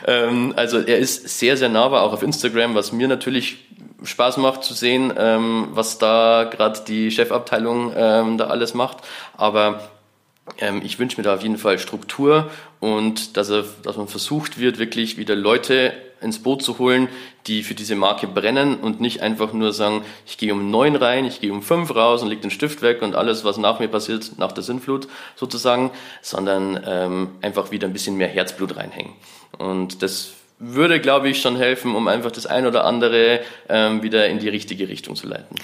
[0.06, 3.58] Ähm, also er ist sehr, sehr nahbar, auch auf Instagram, was mir natürlich
[4.04, 8.98] Spaß macht zu sehen, ähm, was da gerade die Chefabteilung ähm, da alles macht.
[9.38, 9.90] Aber
[10.60, 14.60] ähm, ich wünsche mir da auf jeden Fall Struktur und dass, er, dass man versucht
[14.60, 17.10] wird, wirklich wieder Leute ins Boot zu holen,
[17.48, 21.26] die für diese Marke brennen und nicht einfach nur sagen, ich gehe um neun rein,
[21.26, 23.88] ich gehe um fünf raus und leg den Stift weg und alles, was nach mir
[23.88, 25.92] passiert, nach der Sinnflut sozusagen,
[26.22, 29.14] sondern ähm, einfach wieder ein bisschen mehr Herzblut reinhängen.
[29.58, 34.28] Und das würde, glaube ich, schon helfen, um einfach das ein oder andere ähm, wieder
[34.28, 35.58] in die richtige Richtung zu leiten.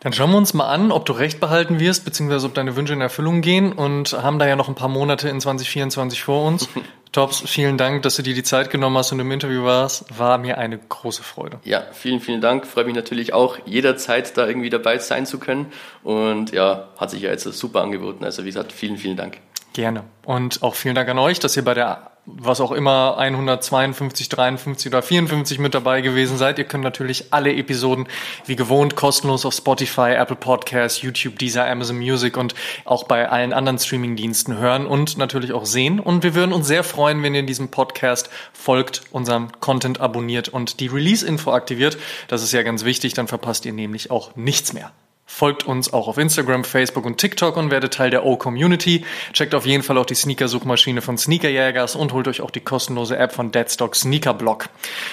[0.00, 2.92] Dann schauen wir uns mal an, ob du recht behalten wirst, beziehungsweise ob deine Wünsche
[2.92, 6.68] in Erfüllung gehen und haben da ja noch ein paar Monate in 2024 vor uns.
[7.12, 10.18] Tops, vielen Dank, dass du dir die Zeit genommen hast und im Interview warst.
[10.18, 11.58] War mir eine große Freude.
[11.64, 12.66] Ja, vielen, vielen Dank.
[12.66, 15.72] Freue mich natürlich auch jederzeit da irgendwie dabei sein zu können.
[16.02, 18.24] Und ja, hat sich ja jetzt super angeboten.
[18.24, 19.38] Also wie gesagt, vielen, vielen Dank.
[19.72, 20.04] Gerne.
[20.24, 24.92] Und auch vielen Dank an euch, dass ihr bei der was auch immer 152, 53
[24.92, 26.58] oder 54 mit dabei gewesen seid.
[26.58, 28.06] Ihr könnt natürlich alle Episoden
[28.46, 32.54] wie gewohnt kostenlos auf Spotify, Apple Podcasts, YouTube, Deezer, Amazon Music und
[32.84, 36.00] auch bei allen anderen Streamingdiensten hören und natürlich auch sehen.
[36.00, 40.80] Und wir würden uns sehr freuen, wenn ihr diesem Podcast folgt, unserem Content abonniert und
[40.80, 41.98] die Release-Info aktiviert.
[42.28, 44.92] Das ist ja ganz wichtig, dann verpasst ihr nämlich auch nichts mehr.
[45.30, 49.04] Folgt uns auch auf Instagram, Facebook und TikTok und werdet Teil der O-Community.
[49.34, 53.18] Checkt auf jeden Fall auch die Sneaker-Suchmaschine von Sneakerjägers und holt euch auch die kostenlose
[53.18, 54.70] App von Deadstock Sneaker Blog.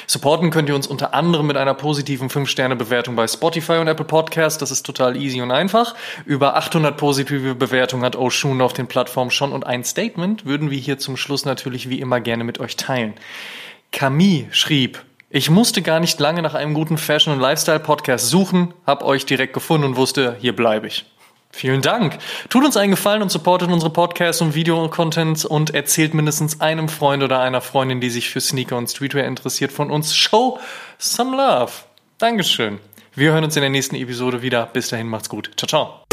[0.07, 4.57] Supporten könnt ihr uns unter anderem mit einer positiven 5-Sterne-Bewertung bei Spotify und Apple Podcasts.
[4.57, 5.95] Das ist total easy und einfach.
[6.26, 10.80] Über 800 positive Bewertungen hat Oshun auf den Plattformen schon und ein Statement würden wir
[10.80, 13.16] hier zum Schluss natürlich wie immer gerne mit euch teilen.
[13.91, 15.03] Camille schrieb,
[15.36, 19.52] ich musste gar nicht lange nach einem guten Fashion- und Lifestyle-Podcast suchen, hab euch direkt
[19.52, 21.04] gefunden und wusste, hier bleibe ich.
[21.52, 22.20] Vielen Dank.
[22.48, 27.22] Tut uns einen Gefallen und supportet unsere Podcasts und Videocontents und erzählt mindestens einem Freund
[27.22, 30.16] oder einer Freundin, die sich für Sneaker und Streetwear interessiert, von uns.
[30.16, 30.58] Show
[31.00, 31.74] some love.
[32.18, 32.80] Dankeschön.
[33.14, 34.66] Wir hören uns in der nächsten Episode wieder.
[34.68, 35.52] Bis dahin macht's gut.
[35.58, 36.06] Ciao, ciao.